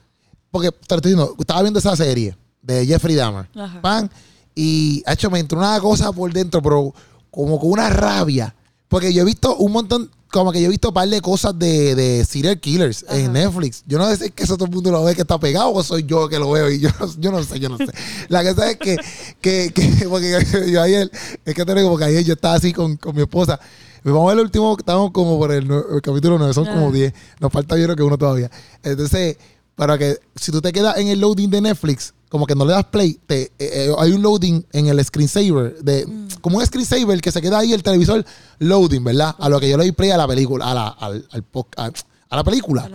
[0.51, 3.49] porque te estoy diciendo, estaba viendo esa serie de Jeffrey Dahmer,
[3.81, 4.11] pan,
[4.53, 6.93] y ha hecho, me entró una cosa por dentro, pero
[7.31, 8.55] como con una rabia,
[8.87, 11.57] porque yo he visto un montón, como que yo he visto un par de cosas
[11.57, 13.83] de, de serial killers en Netflix.
[13.87, 16.03] Yo no sé que eso todo el mundo lo ve que está pegado o soy
[16.03, 17.87] yo que lo veo y yo, yo no sé, yo no sé.
[18.27, 18.97] La cosa es que,
[19.39, 21.09] que, que porque yo ayer,
[21.45, 23.57] es que tengo como que ayer yo estaba así con, con mi esposa.
[24.03, 25.67] Vamos a ver el último, estamos como por el,
[26.03, 27.13] capítulo 9, son como 10.
[27.39, 28.51] Nos falta yo creo que uno todavía.
[28.83, 29.37] Entonces,
[29.75, 32.73] para que si tú te quedas en el loading de Netflix, como que no le
[32.73, 36.41] das play, te, eh, eh, hay un loading en el screensaver, de, mm.
[36.41, 38.25] como un screensaver que se queda ahí el televisor
[38.59, 39.33] loading, ¿verdad?
[39.39, 41.45] A lo que yo le doy play a la película, a la, al, al
[41.77, 42.91] a, la película.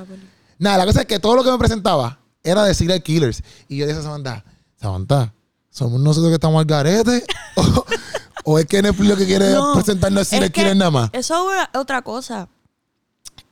[0.59, 3.43] Nada, la cosa es que todo lo que me presentaba era de serial killers.
[3.67, 4.45] Y yo dije a Samantha,
[4.79, 5.33] Samantha,
[5.71, 7.25] ¿somos nosotros que estamos al garete?
[8.45, 11.11] o, es que Netflix lo que quiere presentarnos serial killers nada más?
[11.15, 12.47] Eso es otra cosa.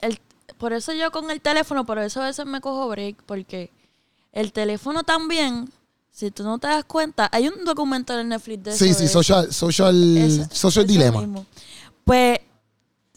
[0.03, 0.20] El,
[0.59, 3.70] por eso yo con el teléfono, por eso a veces me cojo break, porque
[4.32, 5.70] el teléfono también,
[6.18, 8.98] si tú no te das cuenta, hay un documental en Netflix de sí, eso.
[8.98, 11.44] Sí, sí, social, social, social dilema.
[12.02, 12.40] Pues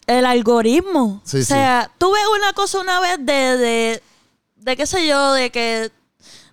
[0.06, 1.20] el algoritmo.
[1.24, 4.02] o sea, tú ves una cosa una vez de, de,
[4.54, 5.90] de qué sé yo, de que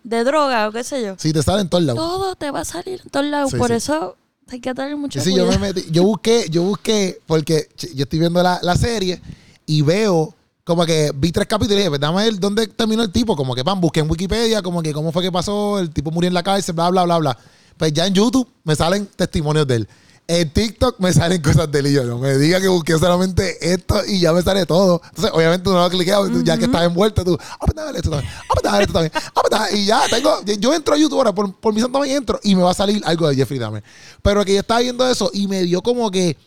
[0.03, 1.13] de droga o qué sé yo.
[1.19, 1.99] Sí, te sale en todos lados.
[1.99, 3.53] Todo te va a salir en todos lados.
[3.53, 5.51] Por eso hay que tener mucho sí, cuidado.
[5.51, 9.21] Yo, me metí, yo busqué, yo busqué, porque yo estoy viendo la, la serie
[9.67, 10.33] y veo
[10.69, 13.35] como que vi tres capítulos y dije, pues dame ver dónde terminó el tipo.
[13.35, 16.27] Como que, pan, busqué en Wikipedia, como que cómo fue que pasó, el tipo murió
[16.27, 17.37] en la cárcel, bla, bla, bla, bla.
[17.75, 19.89] Pues ya en YouTube me salen testimonios de él.
[20.27, 23.73] En TikTok me salen cosas de él y yo no me diga que busqué solamente
[23.73, 25.01] esto y ya me sale todo.
[25.09, 28.31] Entonces, obviamente, uno lo cliquea, ya que estás envuelto, tú, ah, pues dale esto también,
[28.31, 31.33] ah, pues dale esto también, ah, pues y ya tengo, yo entro a YouTube ahora,
[31.33, 33.83] por, por mi santo también entro y me va a salir algo de Jeffrey Dahmer.
[34.21, 36.37] Pero que yo estaba viendo eso y me dio como que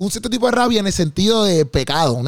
[0.00, 2.20] un cierto tipo de rabia en el sentido de pecado.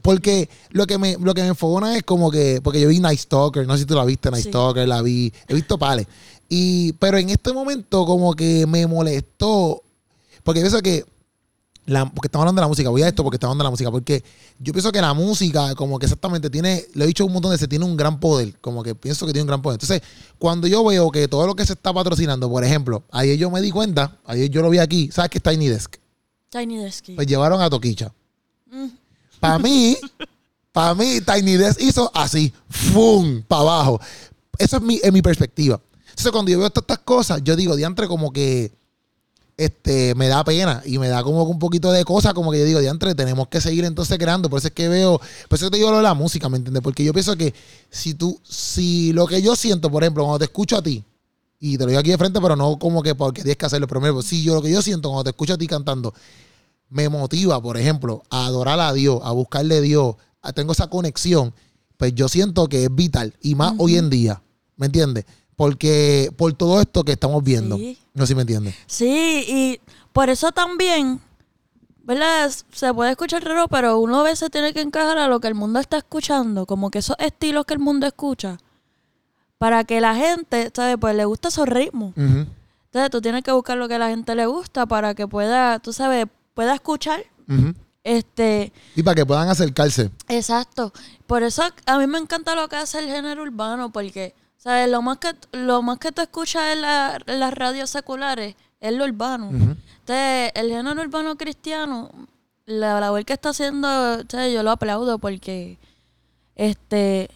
[0.00, 3.18] porque lo que me, lo que me enfogona es como que, porque yo vi Night
[3.18, 6.06] Stalker, no sé si tú la viste, Night Stalker, la vi, he visto pales.
[6.48, 9.82] Y, pero en este momento como que me molestó
[10.46, 11.04] porque pienso que.
[11.86, 13.70] La, porque estamos hablando de la música, voy a esto porque estamos hablando de la
[13.70, 14.24] música, porque
[14.58, 17.54] yo pienso que la música, como que exactamente tiene, lo he dicho un montón de
[17.54, 19.76] veces, tiene un gran poder, como que pienso que tiene un gran poder.
[19.76, 20.02] Entonces,
[20.38, 23.60] cuando yo veo que todo lo que se está patrocinando, por ejemplo, ayer yo me
[23.60, 25.96] di cuenta, ayer yo lo vi aquí, ¿sabes qué es Tiny Desk?
[26.50, 27.06] Tiny Desk.
[27.14, 28.12] Pues llevaron a Toquicha.
[28.70, 28.88] Mm.
[29.40, 29.96] Para mí,
[30.72, 33.42] para mí, Tiny Desk hizo así, ¡fum!
[33.42, 34.00] para abajo.
[34.58, 35.80] Eso es mi, mi perspectiva.
[36.10, 38.72] Entonces, cuando yo veo todas estas cosas, yo digo, diantre, como que
[39.56, 42.64] este, me da pena y me da como un poquito de cosas, como que yo
[42.64, 44.50] digo, diantre, tenemos que seguir entonces creando.
[44.50, 46.82] Por eso es que veo, por eso te digo lo de la música, ¿me entiendes?
[46.82, 47.54] Porque yo pienso que
[47.90, 51.04] si tú, si lo que yo siento, por ejemplo, cuando te escucho a ti,
[51.58, 53.86] y te lo digo aquí de frente, pero no como que porque tienes que hacerlo
[53.86, 56.12] primero, si yo lo que yo siento cuando te escucho a ti cantando,
[56.88, 60.88] me motiva, por ejemplo, a adorar a Dios, a buscarle a Dios, a, tengo esa
[60.88, 61.54] conexión,
[61.96, 64.42] pues yo siento que es vital, y más hoy en día,
[64.76, 65.24] ¿me entiendes?
[65.56, 67.78] Porque por todo esto que estamos viendo.
[68.12, 68.74] No sé si me entiendes.
[68.86, 69.80] Sí, y
[70.12, 71.20] por eso también,
[72.02, 72.52] ¿verdad?
[72.72, 75.54] Se puede escuchar raro, pero uno a veces tiene que encajar a lo que el
[75.54, 78.58] mundo está escuchando, como que esos estilos que el mundo escucha,
[79.58, 80.96] para que la gente, ¿sabes?
[81.00, 82.14] Pues le guste esos ritmos.
[82.16, 85.78] Entonces tú tienes que buscar lo que a la gente le gusta para que pueda,
[85.78, 87.24] tú sabes, pueda escuchar.
[88.04, 88.72] Este.
[88.94, 90.10] Y para que puedan acercarse.
[90.28, 90.92] Exacto.
[91.26, 94.34] Por eso a mí me encanta lo que hace el género urbano, porque
[94.66, 99.04] sea, lo más que lo más que tú escuchas en, las radios seculares es lo
[99.04, 99.48] urbano.
[99.50, 102.10] Entonces, el género urbano cristiano,
[102.64, 105.78] la labor que está haciendo, yo lo aplaudo porque
[106.56, 107.30] este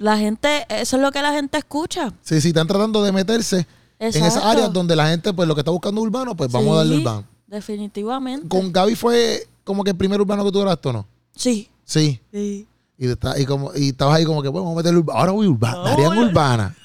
[0.00, 2.10] la gente, eso es lo que la gente escucha.
[2.22, 3.66] Sí, sí, están tratando de meterse
[3.98, 6.78] en esas áreas donde la gente, pues lo que está buscando urbano, pues vamos a
[6.78, 7.24] darle urbano.
[7.46, 8.48] Definitivamente.
[8.48, 11.06] ¿Con Gaby fue como que el primer urbano que tú eras, ¿no?
[11.36, 11.68] Sí.
[11.84, 12.18] Sí.
[12.32, 12.66] Sí.
[12.96, 15.76] Y, y, como, y estabas ahí como que, bueno, vamos a meterle Ahora voy urbana.
[15.84, 16.76] No, Darían Urbana.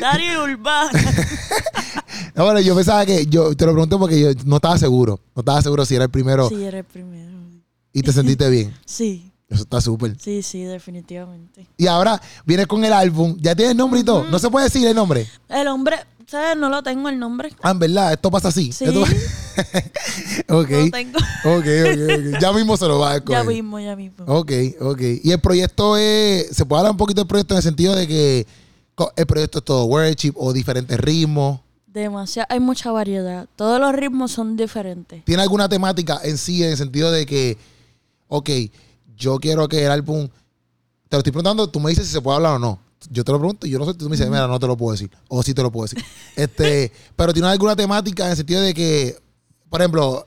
[0.00, 0.92] Darían Urbana.
[2.36, 5.18] no, bueno, yo pensaba que, yo te lo pregunté porque yo no estaba seguro.
[5.34, 6.48] No estaba seguro si era el primero.
[6.48, 7.32] Sí, era el primero.
[7.92, 8.72] ¿Y te sentiste bien?
[8.84, 9.31] sí.
[9.52, 10.16] Eso está súper.
[10.18, 11.66] Sí, sí, definitivamente.
[11.76, 13.36] Y ahora vienes con el álbum.
[13.38, 14.24] ¿Ya tienes nombre y todo?
[14.24, 15.28] ¿No se puede decir el nombre?
[15.48, 15.96] El nombre,
[16.26, 16.56] ¿sabes?
[16.56, 17.50] No lo tengo el nombre.
[17.62, 18.72] Ah, en verdad, esto pasa así.
[18.72, 18.86] Sí.
[20.48, 20.70] ok.
[20.70, 21.18] No tengo.
[21.44, 22.40] ok, ok, ok.
[22.40, 23.42] Ya mismo se lo va a escoger.
[23.42, 24.24] Ya mismo, ya mismo.
[24.26, 25.00] Ok, ok.
[25.22, 26.48] Y el proyecto es.
[26.56, 28.46] ¿Se puede hablar un poquito del proyecto en el sentido de que
[29.16, 31.60] el proyecto es todo worship o diferentes ritmos?
[31.86, 33.46] Demasiado, hay mucha variedad.
[33.54, 35.22] Todos los ritmos son diferentes.
[35.26, 37.58] ¿Tiene alguna temática en sí, en el sentido de que,
[38.28, 38.48] ok,
[39.22, 40.28] yo quiero que el álbum,
[41.08, 42.78] te lo estoy preguntando, tú me dices si se puede hablar o no.
[43.10, 44.76] Yo te lo pregunto y yo no sé, tú me dices, mira, no te lo
[44.76, 45.10] puedo decir.
[45.28, 46.04] O sí te lo puedo decir.
[46.36, 49.16] este, pero tiene alguna temática en el sentido de que,
[49.68, 50.26] por ejemplo,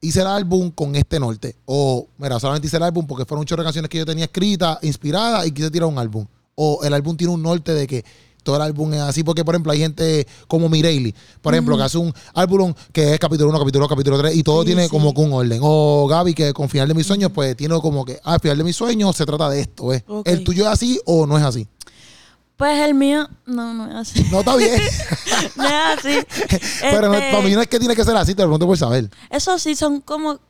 [0.00, 1.56] hice el álbum con este norte.
[1.66, 5.46] O, mira, solamente hice el álbum porque fueron muchas canciones que yo tenía escritas, inspiradas
[5.46, 6.26] y quise tirar un álbum.
[6.54, 8.04] O el álbum tiene un norte de que
[8.42, 11.82] todo el álbum es así, porque por ejemplo hay gente como Mireille, por ejemplo, que
[11.82, 15.14] hace un álbum que es capítulo 1, capítulo 2, capítulo 3 y todo tiene como
[15.14, 15.60] que un orden.
[15.62, 18.64] O Gaby, que con Final de mis sueños, pues tiene como que, ah, Final de
[18.64, 20.04] mis sueños se trata de esto, ¿eh?
[20.24, 21.66] ¿El tuyo es así o no es así?
[22.60, 24.26] Pues el mío, no, no es así.
[24.30, 24.78] No, está bien.
[25.56, 26.18] no es así.
[26.82, 28.76] Pero este, para mí no es que tiene que ser así, te lo pregunto por
[28.76, 29.08] saber.
[29.30, 30.40] Eso sí, son como,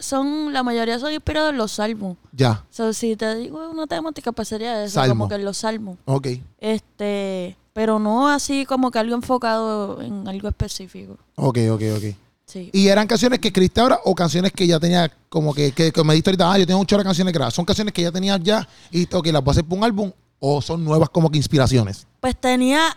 [0.00, 2.16] son, la mayoría son inspirados en los salmos.
[2.32, 2.64] Ya.
[2.70, 5.96] So, si te digo una temática, pues sería eso, como que en los salmos.
[6.06, 6.26] Ok.
[6.58, 11.18] Este, pero no así como que algo enfocado en algo específico.
[11.36, 12.16] Ok, ok, ok.
[12.46, 12.70] Sí.
[12.72, 16.14] ¿Y eran canciones que escribiste ahora o canciones que ya tenía como que, que, me
[16.14, 17.54] diste ahorita, ah, yo tengo muchas canciones grabadas?
[17.54, 20.10] ¿Son canciones que ya tenías ya y que las voy a hacer por un álbum
[20.40, 22.06] o son nuevas como que inspiraciones?
[22.18, 22.96] Pues tenía,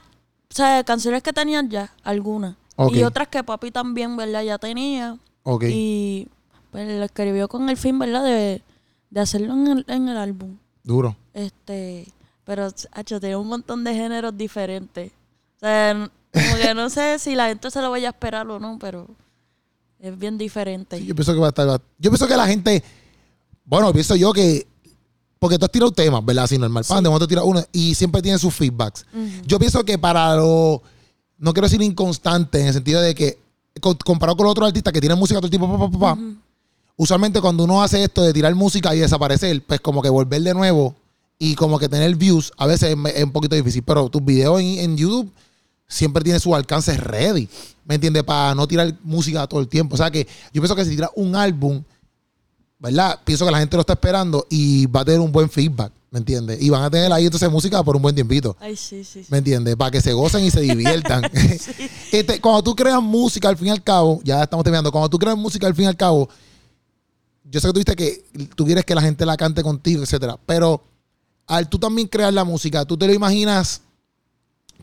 [0.49, 2.55] o sea, canciones que tenían ya, algunas.
[2.91, 4.41] Y otras que papi también, ¿verdad?
[4.41, 5.17] Ya tenía.
[5.43, 5.65] Ok.
[5.69, 6.27] Y
[6.71, 8.23] pues lo escribió con el fin, ¿verdad?
[8.23, 8.63] De,
[9.11, 10.57] de hacerlo en el, en el álbum.
[10.83, 11.15] Duro.
[11.33, 12.07] Este,
[12.45, 15.11] Pero, hecho, tiene un montón de géneros diferentes.
[15.57, 18.59] O sea, como que no sé si la gente se lo vaya a esperar o
[18.59, 19.07] no, pero
[19.99, 21.03] es bien diferente.
[21.05, 21.67] yo pienso que va a estar.
[21.99, 22.83] Yo pienso que la gente.
[23.63, 24.67] Bueno, pienso yo que.
[25.43, 26.45] Porque tú has tirado temas, ¿verdad?
[26.45, 26.85] Así normal.
[26.87, 29.05] Pan, de momento tiras uno y siempre tiene sus feedbacks.
[29.45, 30.81] Yo pienso que para lo.
[31.37, 33.37] No quiero decir inconstante, en el sentido de que.
[34.05, 36.17] Comparado con los otros artistas que tienen música todo el tiempo,
[36.95, 40.53] usualmente cuando uno hace esto de tirar música y desaparecer, pues como que volver de
[40.53, 40.95] nuevo
[41.37, 43.83] y como que tener views, a veces es, un poquito difícil.
[43.83, 45.29] Pero tus videos en, en YouTube
[45.89, 47.49] siempre tiene su alcance ready.
[47.83, 48.23] ¿Me entiendes?
[48.23, 49.95] Para no tirar música todo el tiempo.
[49.95, 51.83] O sea que yo pienso que si tiras un álbum,
[52.83, 53.17] ¿verdad?
[53.23, 55.91] Pienso que la gente lo está esperando y va a tener un buen feedback.
[56.11, 56.61] ¿Me entiendes?
[56.61, 58.55] Y van a tener ahí entonces música por un buen tiempito.
[58.59, 59.25] Ay, sí, sí.
[59.29, 59.75] ¿Me entiendes?
[59.75, 61.23] Para que se gocen y se diviertan.
[62.11, 65.17] este, cuando tú creas música, al fin y al cabo, ya estamos terminando, cuando tú
[65.17, 66.29] creas música, al fin y al cabo,
[67.45, 70.37] yo sé que tú dijiste que tú quieres que la gente la cante contigo, etcétera.
[70.45, 70.83] Pero
[71.47, 73.81] al tú también crear la música, tú te lo imaginas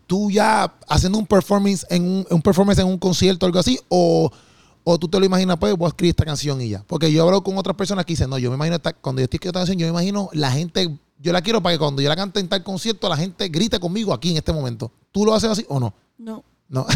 [0.07, 4.33] tú ya haciendo un performance en un, performance en un concierto o algo así, o,
[4.99, 6.85] tú te lo imaginas, pues voy a escribir esta canción y ya.
[6.87, 9.37] Porque yo hablo con otras personas que dicen, no, yo me imagino, cuando yo estoy
[9.37, 12.09] escribiendo esta canción, yo me imagino la gente, yo la quiero para que cuando yo
[12.09, 14.91] la cante en tal concierto, la gente grite conmigo aquí en este momento.
[15.13, 15.95] ¿Tú lo haces así o no?
[16.19, 16.45] No.
[16.69, 16.87] No.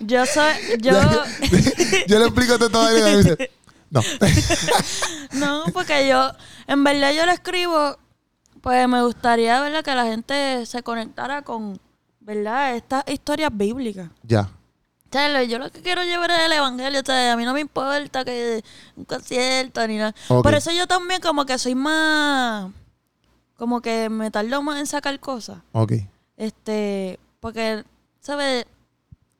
[0.00, 0.92] yo soy, yo...
[2.08, 3.50] yo le explico todo y me dice,
[3.90, 4.00] no.
[5.32, 6.30] no, porque yo,
[6.66, 7.96] en verdad yo lo escribo
[8.60, 9.82] pues me gustaría, ¿verdad?
[9.84, 11.80] Que la gente se conectara con,
[12.20, 12.76] ¿verdad?
[12.76, 14.10] Estas historias bíblicas.
[14.22, 14.50] Ya.
[15.48, 17.00] Yo lo que quiero llevar es el evangelio.
[17.06, 18.62] O a mí no me importa que
[18.96, 20.14] un concierto ni nada.
[20.28, 22.70] Por eso yo también como que soy más...
[23.56, 25.58] Como que me tardo más en sacar cosas.
[25.72, 25.92] Ok.
[26.36, 27.18] Este...
[27.40, 27.84] Porque,
[28.20, 28.66] ¿sabes?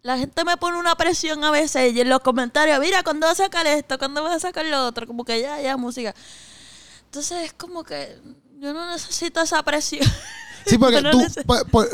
[0.02, 3.40] La gente me pone una presión a veces y en los comentarios, mira, ¿cuándo vas
[3.40, 3.98] a sacar esto?
[3.98, 5.06] ¿Cuándo vas a sacar lo otro?
[5.06, 6.14] Como que ya, ya, música.
[7.06, 8.16] Entonces es como que
[8.58, 10.06] yo no necesito esa presión.
[10.66, 11.20] Sí, porque, tú,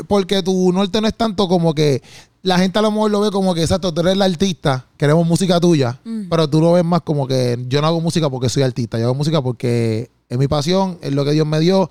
[0.07, 2.01] porque tu norte no es tanto como que
[2.41, 5.25] la gente a lo mejor lo ve como que, exacto, tú eres la artista, queremos
[5.25, 6.29] música tuya, mm.
[6.29, 9.05] pero tú lo ves más como que yo no hago música porque soy artista, yo
[9.05, 11.89] hago música porque es mi pasión, es lo que Dios me dio,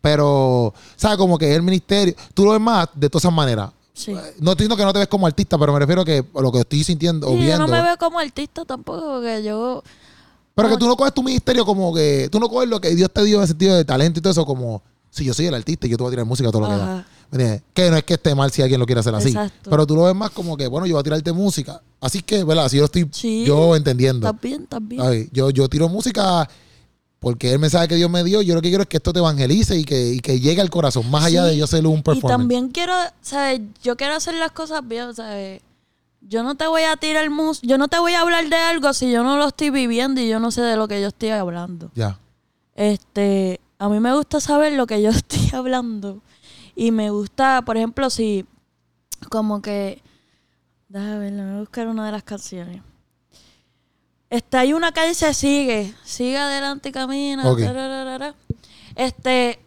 [0.00, 1.16] pero, ¿sabes?
[1.16, 3.70] Como que es el ministerio, tú lo ves más de todas esas maneras.
[3.92, 4.12] Sí.
[4.12, 6.50] No estoy diciendo que no te ves como artista, pero me refiero a que lo
[6.50, 7.52] que estoy sintiendo o viendo.
[7.52, 9.84] Yo no me veo como artista tampoco, porque yo
[10.54, 12.28] pero que tú no coges tu ministerio como que.
[12.30, 14.46] Tú no coges lo que Dios te dio en sentido de talento y todo eso
[14.46, 14.82] como.
[15.14, 16.76] Si yo soy el artista y yo te voy a tirar música todo lo que
[16.76, 17.06] da.
[17.72, 19.34] Que no es que esté mal si alguien lo quiere hacer así.
[19.62, 21.80] Pero tú lo ves más como que, bueno, yo voy a tirarte música.
[22.00, 22.66] Así que, ¿verdad?
[22.66, 23.08] Así yo estoy
[23.44, 24.26] yo entendiendo.
[24.26, 25.28] También, también.
[25.32, 26.48] yo, yo tiro música
[27.20, 29.20] porque el mensaje que Dios me dio, yo lo que quiero es que esto te
[29.20, 32.34] evangelice y que, y que llegue al corazón, más allá de yo ser un performance.
[32.34, 32.92] Y también quiero,
[33.22, 33.62] ¿sabes?
[33.82, 35.62] Yo quiero hacer las cosas bien, ¿sabes?
[36.28, 38.92] yo no te voy a tirar mus, yo no te voy a hablar de algo
[38.92, 41.30] si yo no lo estoy viviendo y yo no sé de lo que yo estoy
[41.30, 41.90] hablando.
[41.94, 42.18] Ya.
[42.74, 46.22] Este, a mí me gusta saber lo que yo estoy hablando
[46.74, 48.46] y me gusta, por ejemplo, si
[49.30, 50.02] como que
[50.88, 52.82] déjame ver, voy a buscar una de las canciones.
[54.30, 57.42] Este, hay una que dice sigue, sigue adelante y camina.
[58.96, 59.60] Este,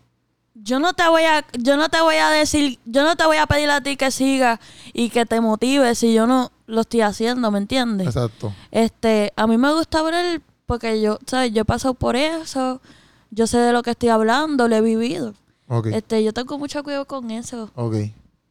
[0.54, 3.38] yo no te voy a, yo no te voy a decir, yo no te voy
[3.38, 4.60] a pedir a ti que sigas
[4.94, 8.08] y que te motive si yo no lo estoy haciendo, ¿me entiendes?
[8.08, 8.54] Exacto.
[8.72, 11.54] Este, a mí me gusta ver porque yo, ¿sabes?
[11.54, 12.82] Yo he pasado por eso,
[13.32, 15.34] yo sé de lo que estoy hablando, lo he vivido.
[15.68, 15.94] Okay.
[15.94, 17.70] Este, yo tengo mucho cuidado con eso.
[17.76, 17.96] Ok.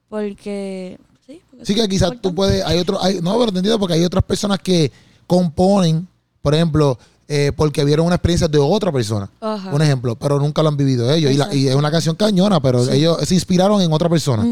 [0.09, 1.41] Porque, sí.
[1.63, 4.61] sí que quizás tú puedes, hay otro, hay, no, pero entendido porque hay otras personas
[4.61, 4.93] que
[5.27, 6.07] componen,
[6.43, 6.99] por ejemplo,
[7.29, 9.29] eh, porque vieron una experiencia de otra persona.
[9.73, 11.33] Un ejemplo, pero nunca lo han vivido ellos.
[11.53, 14.47] Y, es una canción cañona, pero ellos se inspiraron en otra persona.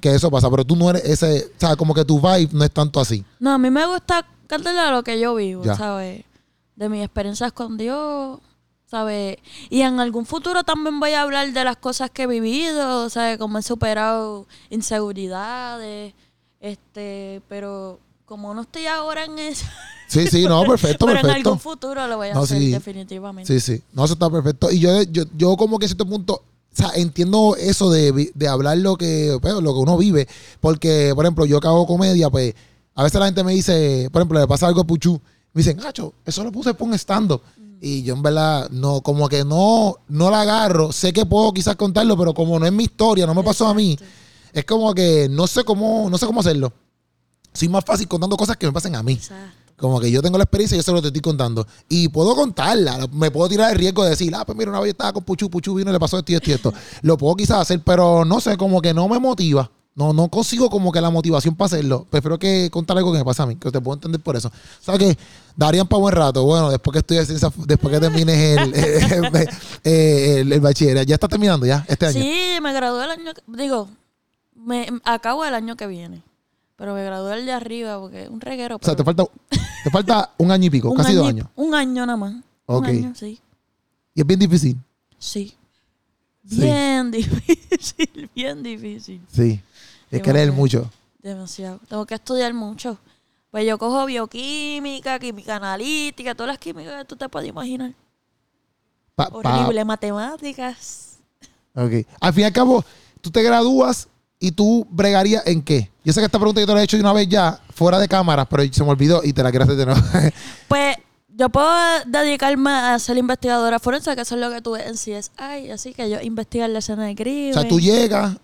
[0.00, 2.64] Que eso pasa, pero tú no eres ese, o sea, como que tu vibe no
[2.64, 3.24] es tanto así.
[3.38, 6.24] No, a mí me gusta cantarle a lo que yo vivo, ¿sabes?
[6.74, 8.38] De mis experiencias con Dios,
[8.86, 9.38] ¿sabes?
[9.70, 13.38] Y en algún futuro también voy a hablar de las cosas que he vivido, ¿sabes?
[13.38, 16.14] Cómo he superado inseguridades,
[16.60, 19.66] este, pero como no estoy ahora en eso.
[20.08, 23.52] Sí, sí, no, perfecto, Pero en algún futuro lo voy a hacer, definitivamente.
[23.52, 23.82] Sí, sí.
[23.92, 24.70] No, eso está perfecto.
[24.70, 28.48] Y yo, yo, yo como que a cierto punto, o sea, entiendo eso de, de
[28.48, 30.28] hablar lo que, pues, lo que uno vive.
[30.60, 32.54] Porque, por ejemplo, yo que hago comedia, pues,
[32.94, 35.20] a veces la gente me dice, por ejemplo, le pasa algo a Puchu.
[35.52, 37.42] Me dicen, Gacho, eso lo puse por un estando.
[37.80, 40.92] Y yo en verdad, no, como que no, no la agarro.
[40.92, 43.74] Sé que puedo quizás contarlo, pero como no es mi historia, no me pasó a
[43.74, 43.98] mí,
[44.52, 46.72] es como que no sé cómo, no sé cómo hacerlo.
[47.52, 49.18] Soy más fácil contando cosas que me pasen a mí.
[49.76, 51.66] Como que yo tengo la experiencia y yo sé lo estoy contando.
[51.88, 53.06] Y puedo contarla.
[53.12, 55.50] Me puedo tirar el riesgo de decir, ah, pues mira, una vez estaba con Puchu,
[55.50, 56.72] Puchu vino y le pasó esto y esto y esto.
[57.02, 59.70] lo puedo quizás hacer, pero no sé, como que no me motiva.
[59.96, 62.06] No, no consigo como que la motivación para hacerlo.
[62.10, 64.52] Prefiero que contar algo que me pasa a mí, que te puedo entender por eso.
[64.78, 65.18] ¿Sabes qué?
[65.56, 66.44] Darían para buen rato.
[66.44, 67.28] Bueno, después que estudies
[67.66, 68.74] después que termines el,
[69.84, 71.06] el, el, bachiller.
[71.06, 72.20] ¿Ya está terminando ya este año?
[72.20, 73.88] Sí, me gradué el año, digo,
[74.54, 76.22] me acabo el año que viene.
[76.76, 78.76] Pero me gradué el de arriba porque es un reguero.
[78.76, 79.24] O sea, te falta,
[79.82, 81.48] te falta un año y pico, casi dos años.
[81.56, 82.34] Un año nada más.
[82.66, 82.80] Ok.
[82.80, 83.40] Un año, sí.
[84.14, 84.76] ¿Y es bien difícil?
[85.18, 85.54] Sí.
[86.42, 89.22] Bien difícil, bien difícil.
[89.32, 89.60] Sí.
[90.10, 90.90] Es que leer mucho.
[91.20, 91.80] Demasiado.
[91.88, 92.98] Tengo que estudiar mucho.
[93.50, 97.92] Pues yo cojo bioquímica, química analítica, todas las químicas que tú te puedes imaginar.
[99.16, 101.18] Horrible, matemáticas.
[101.74, 102.06] Ok.
[102.20, 102.84] Al fin y al cabo,
[103.20, 105.90] tú te gradúas y tú bregarías en qué.
[106.04, 107.98] Yo sé que esta pregunta yo te la he hecho de una vez ya, fuera
[107.98, 110.00] de cámaras, pero se me olvidó y te la quiero hacer de nuevo.
[110.68, 110.96] pues
[111.28, 111.68] yo puedo
[112.06, 116.08] dedicarme a ser investigadora forense, que eso es lo que tuve en CSI, así que
[116.08, 117.56] yo investigar la escena de crimen.
[117.56, 118.36] O sea, tú llegas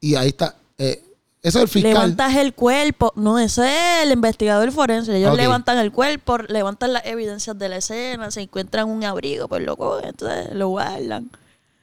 [0.00, 0.56] y ahí está.
[0.78, 1.02] Eh,
[1.42, 1.92] eso es el fiscal.
[1.92, 3.12] Levantas el cuerpo.
[3.16, 5.16] No, ese es el investigador forense.
[5.16, 9.62] Ellos levantan el cuerpo, levantan las evidencias de la escena, se encuentran un abrigo, pues
[9.62, 11.30] lo cogen, entonces lo guardan.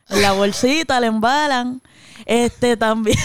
[0.09, 1.81] En la bolsita, le embalan.
[2.25, 3.17] Este también.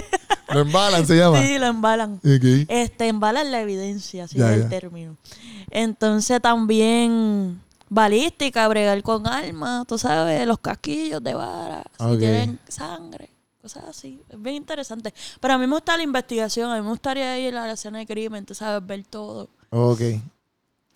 [0.52, 1.42] ¿Lo embalan se llama?
[1.42, 2.20] Sí, lo embalan.
[2.22, 5.16] Este, embalan la evidencia, así es el término.
[5.70, 13.30] Entonces también balística, bregar con armas, tú sabes, los casquillos de vara, si tienen sangre,
[13.66, 14.22] cosas así.
[14.28, 15.12] Es bien interesante.
[15.40, 17.98] Pero a mí me gusta la investigación, a mí me gustaría ir a la escena
[17.98, 19.50] de crimen, tú sabes, ver todo.
[19.70, 20.00] Ok.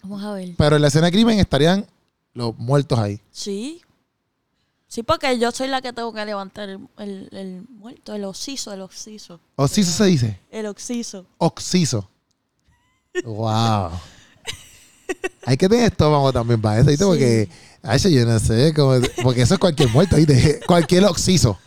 [0.03, 0.55] Vamos a ver.
[0.57, 1.85] Pero en la escena de crimen estarían
[2.33, 3.21] los muertos ahí.
[3.33, 3.83] Sí.
[4.87, 9.41] Sí, porque yo soy la que tengo que levantar el, muerto, el oxiso, el oxiso.
[9.57, 10.41] ¿Oxiso se dice?
[10.51, 11.27] El oxiso.
[11.39, 12.09] Oxiso.
[13.25, 13.91] wow.
[15.45, 17.05] Hay que tener estómago también para eso, ¿viste?
[17.05, 17.49] Porque,
[17.83, 18.73] ay, yo no sé,
[19.23, 20.61] porque eso es cualquier muerto, ¿viste?
[20.67, 21.59] Cualquier oxiso.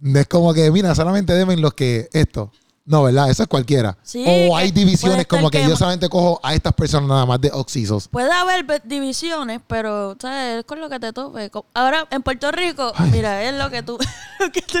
[0.00, 2.52] No es como que, mira, solamente deben los que esto.
[2.88, 3.28] No, ¿verdad?
[3.28, 3.98] Eso es cualquiera.
[4.26, 8.08] o hay divisiones como que yo solamente cojo a estas personas nada más de oxisos.
[8.08, 10.60] Puede haber divisiones, pero ¿sabes?
[10.60, 11.50] es con lo que te tope.
[11.74, 13.98] Ahora, en Puerto Rico, mira, es lo que tú,
[14.40, 14.78] lo que tú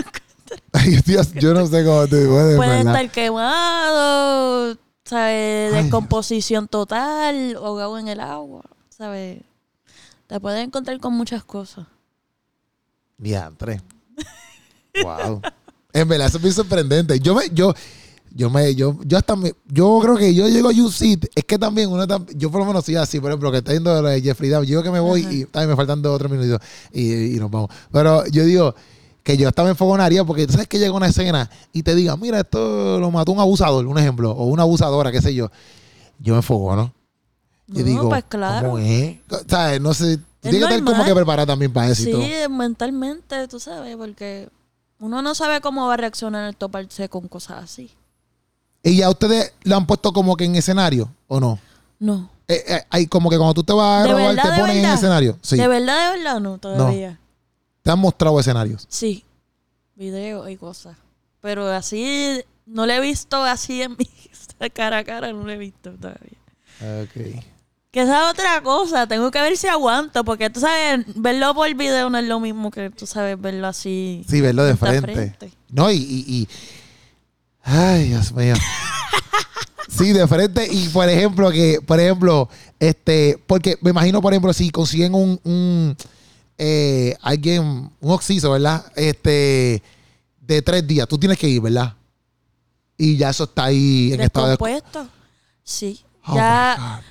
[0.72, 5.72] Ay, Dios, yo no sé cómo te puede Puede estar quemado, ¿sabes?
[5.74, 9.42] Descomposición total, ahogado en el agua, ¿sabes?
[10.26, 11.86] Te puedes encontrar con muchas cosas.
[13.18, 13.82] Diantre.
[15.02, 15.40] Wow.
[15.92, 17.18] En verdad, eso es muy sorprendente.
[17.20, 17.72] Yo me, yo,
[18.34, 21.58] yo me, yo, yo hasta me, yo creo que yo llego a UC, es que
[21.58, 24.50] también uno yo por lo menos soy así, por ejemplo, que está yendo de Jeffrey
[24.50, 26.60] Dahmer, yo que me voy y también me faltan dos o tres minutos
[26.92, 27.70] y, y, nos vamos.
[27.90, 28.74] Pero yo digo
[29.22, 32.16] que yo estaba en fogonaría porque tú sabes que llega una escena y te diga,
[32.16, 35.50] mira, esto lo mató un abusador, un ejemplo, o una abusadora, qué sé yo.
[36.18, 36.92] Yo me fogono.
[37.66, 38.70] Yo digo, pues claro.
[38.70, 39.18] ¿cómo es?
[39.46, 39.80] ¿Sabes?
[39.80, 42.04] No sé, tienes que estar como que preparar también para eso.
[42.04, 44.48] Sí, mentalmente, tú sabes, porque
[45.00, 47.90] uno no sabe cómo va a reaccionar el toparse con cosas así.
[48.82, 51.58] ¿Y ya ustedes lo han puesto como que en escenario o no?
[51.98, 52.30] No.
[52.46, 55.38] Eh, eh, hay como que cuando tú te vas a robar te ponen en escenario.
[55.42, 55.56] Sí.
[55.56, 57.18] De verdad, de verdad, no, todavía.
[57.82, 58.86] ¿Te han mostrado escenarios?
[58.88, 59.24] Sí.
[59.94, 60.96] Videos y cosas.
[61.40, 64.08] Pero así, no lo he visto así en mi
[64.72, 66.38] cara a cara, no lo he visto todavía.
[67.02, 67.44] Ok.
[67.90, 71.72] Que esa es otra cosa, tengo que ver si aguanto, porque tú sabes, verlo por
[71.74, 74.24] video no es lo mismo que tú sabes verlo así.
[74.28, 75.34] Sí, verlo de frente.
[75.70, 76.48] No, y, y,
[77.62, 78.54] Ay, Dios mío.
[79.88, 80.68] sí, de frente.
[80.70, 85.40] Y por ejemplo, que, por ejemplo, este, porque me imagino, por ejemplo, si consiguen un,
[85.44, 85.96] un
[86.58, 88.84] eh, alguien, un oxiso, ¿verdad?
[88.96, 89.82] Este,
[90.42, 91.94] de tres días, tú tienes que ir, ¿verdad?
[92.98, 94.82] Y ya eso está ahí en estado de.
[95.62, 96.04] Sí.
[96.26, 97.02] Oh ya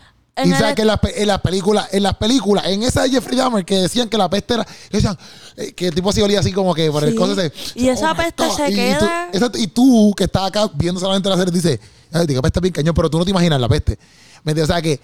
[0.45, 3.65] y sabes que en las la películas, en las películas, en esa de Jeffrey Dahmer
[3.65, 5.17] que decían que la peste era, decían,
[5.55, 7.51] eh, que el tipo así olía así como que por el coso ese.
[7.75, 9.29] Y esa oh peste se queda.
[9.55, 11.79] Y tú, que estás acá viendo solamente la serie, dices,
[12.11, 13.97] ay, peste es bien cañón, pero tú no te imaginas la peste.
[14.43, 14.69] ¿Me entiendes?
[14.69, 14.99] O sea que.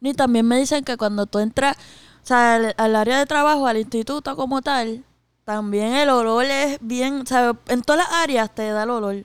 [0.00, 3.78] Y también me dicen que cuando tú entras, o sea, al, área de trabajo, al
[3.78, 5.04] instituto como tal,
[5.44, 9.24] también el olor es bien, o sea, en todas las áreas te da el olor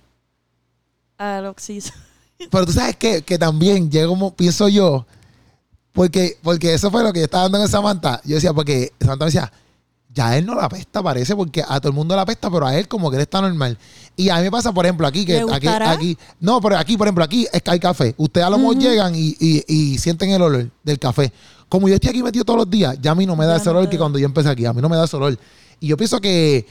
[1.18, 2.09] al oxígeno.
[2.50, 5.06] Pero tú sabes que, que también llega como pienso yo,
[5.92, 8.22] porque, porque eso fue lo que yo estaba dando en Samantha.
[8.24, 9.52] Yo decía, porque Samantha me decía,
[10.14, 12.76] ya él no la pesta, parece, porque a todo el mundo la pesta, pero a
[12.78, 13.78] él como que él está normal.
[14.16, 17.08] Y a mí me pasa, por ejemplo, aquí, que aquí, aquí, no, pero aquí, por
[17.08, 18.16] ejemplo, aquí es que hay café.
[18.18, 21.32] Ustedes a lo mejor llegan y, y, sienten el olor del café.
[21.68, 23.70] Como yo estoy aquí metido todos los días, ya a mí no me da ese
[23.70, 25.38] olor que cuando yo empecé aquí, a mí no me da ese olor.
[25.80, 26.66] Y yo pienso que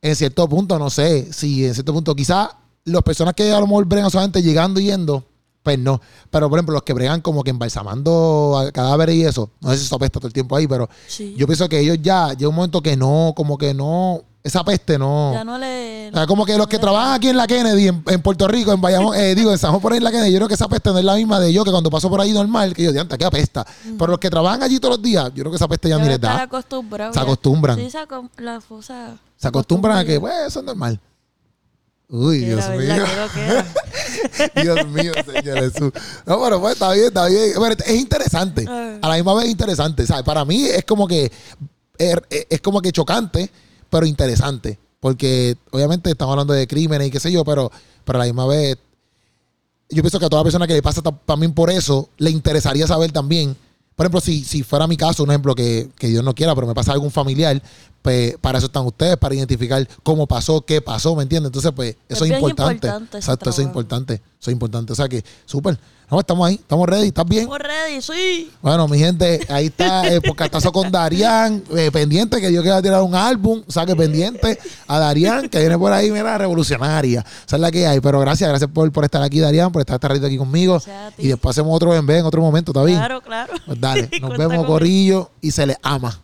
[0.00, 2.48] en cierto punto, no sé, si en cierto punto quizás
[2.88, 5.24] las personas que a lo mejor bregan solamente llegando y yendo,
[5.62, 6.00] pues no.
[6.30, 9.84] Pero por ejemplo, los que bregan como que embalsamando cadáveres y eso, no sé si
[9.84, 10.88] eso apesta todo el tiempo ahí, pero
[11.36, 14.98] yo pienso que ellos ya llega un momento que no, como que no, esa peste
[14.98, 15.32] no.
[15.32, 16.10] Ya no le.
[16.26, 19.34] como que los que trabajan aquí en la Kennedy, en, Puerto Rico, en Bayamón, eh,
[19.34, 20.98] digo, en San Juan por ahí en la Kennedy, yo creo que esa peste no
[20.98, 23.24] es la misma de yo que cuando paso por ahí normal, que yo digo, qué
[23.24, 23.66] apesta.
[23.98, 26.08] Pero los que trabajan allí todos los días, yo creo que esa peste ya ni
[26.08, 26.36] les da.
[26.36, 27.12] Se acostumbran.
[27.12, 27.76] Se acostumbran.
[27.76, 27.98] Sí, se,
[28.42, 28.60] la,
[29.36, 31.00] se acostumbran a que, pues, eso es normal.
[32.10, 33.04] Uy, Dios mío.
[34.62, 35.92] Dios mío, Señor Jesús.
[36.24, 37.52] No, pero pues está bien, está bien.
[37.86, 38.66] es interesante.
[38.66, 40.06] A la misma vez es interesante.
[40.06, 40.24] ¿sabes?
[40.24, 41.30] Para mí es como que
[41.98, 43.50] es, como que chocante,
[43.90, 44.78] pero interesante.
[45.00, 47.70] Porque obviamente estamos hablando de crímenes y qué sé yo, pero,
[48.04, 48.78] pero a la misma vez
[49.90, 53.12] yo pienso que a toda persona que le pasa también por eso, le interesaría saber
[53.12, 53.56] también.
[53.98, 56.68] Por ejemplo, si, si fuera mi caso, un ejemplo que, que Dios no quiera, pero
[56.68, 57.60] me pasa algún familiar,
[58.00, 61.48] pues para eso están ustedes, para identificar cómo pasó, qué pasó, ¿me entiendes?
[61.48, 62.86] Entonces, pues eso es, importante.
[62.86, 64.14] Exacto, eso es importante.
[64.14, 64.92] Eso es importante.
[64.92, 65.80] O sea que, súper.
[66.10, 67.42] No, estamos ahí, estamos ready, ¿estás bien?
[67.42, 68.50] Estamos ready, sí.
[68.62, 73.02] Bueno, mi gente, ahí está el podcastazo con Darían, eh, pendiente que yo quiero tirar
[73.02, 77.20] un álbum, o sea que pendiente a Darían, que viene por ahí, mira, revolucionaria.
[77.46, 79.96] Esa es la que hay, pero gracias, gracias por, por estar aquí, Darían, por estar
[79.96, 80.80] este ratito aquí conmigo.
[81.18, 82.96] Y después hacemos otro en en otro momento, ¿está bien?
[82.98, 83.52] Claro, claro.
[83.66, 86.18] Pues dale, nos vemos, Corrillo, y se le ama.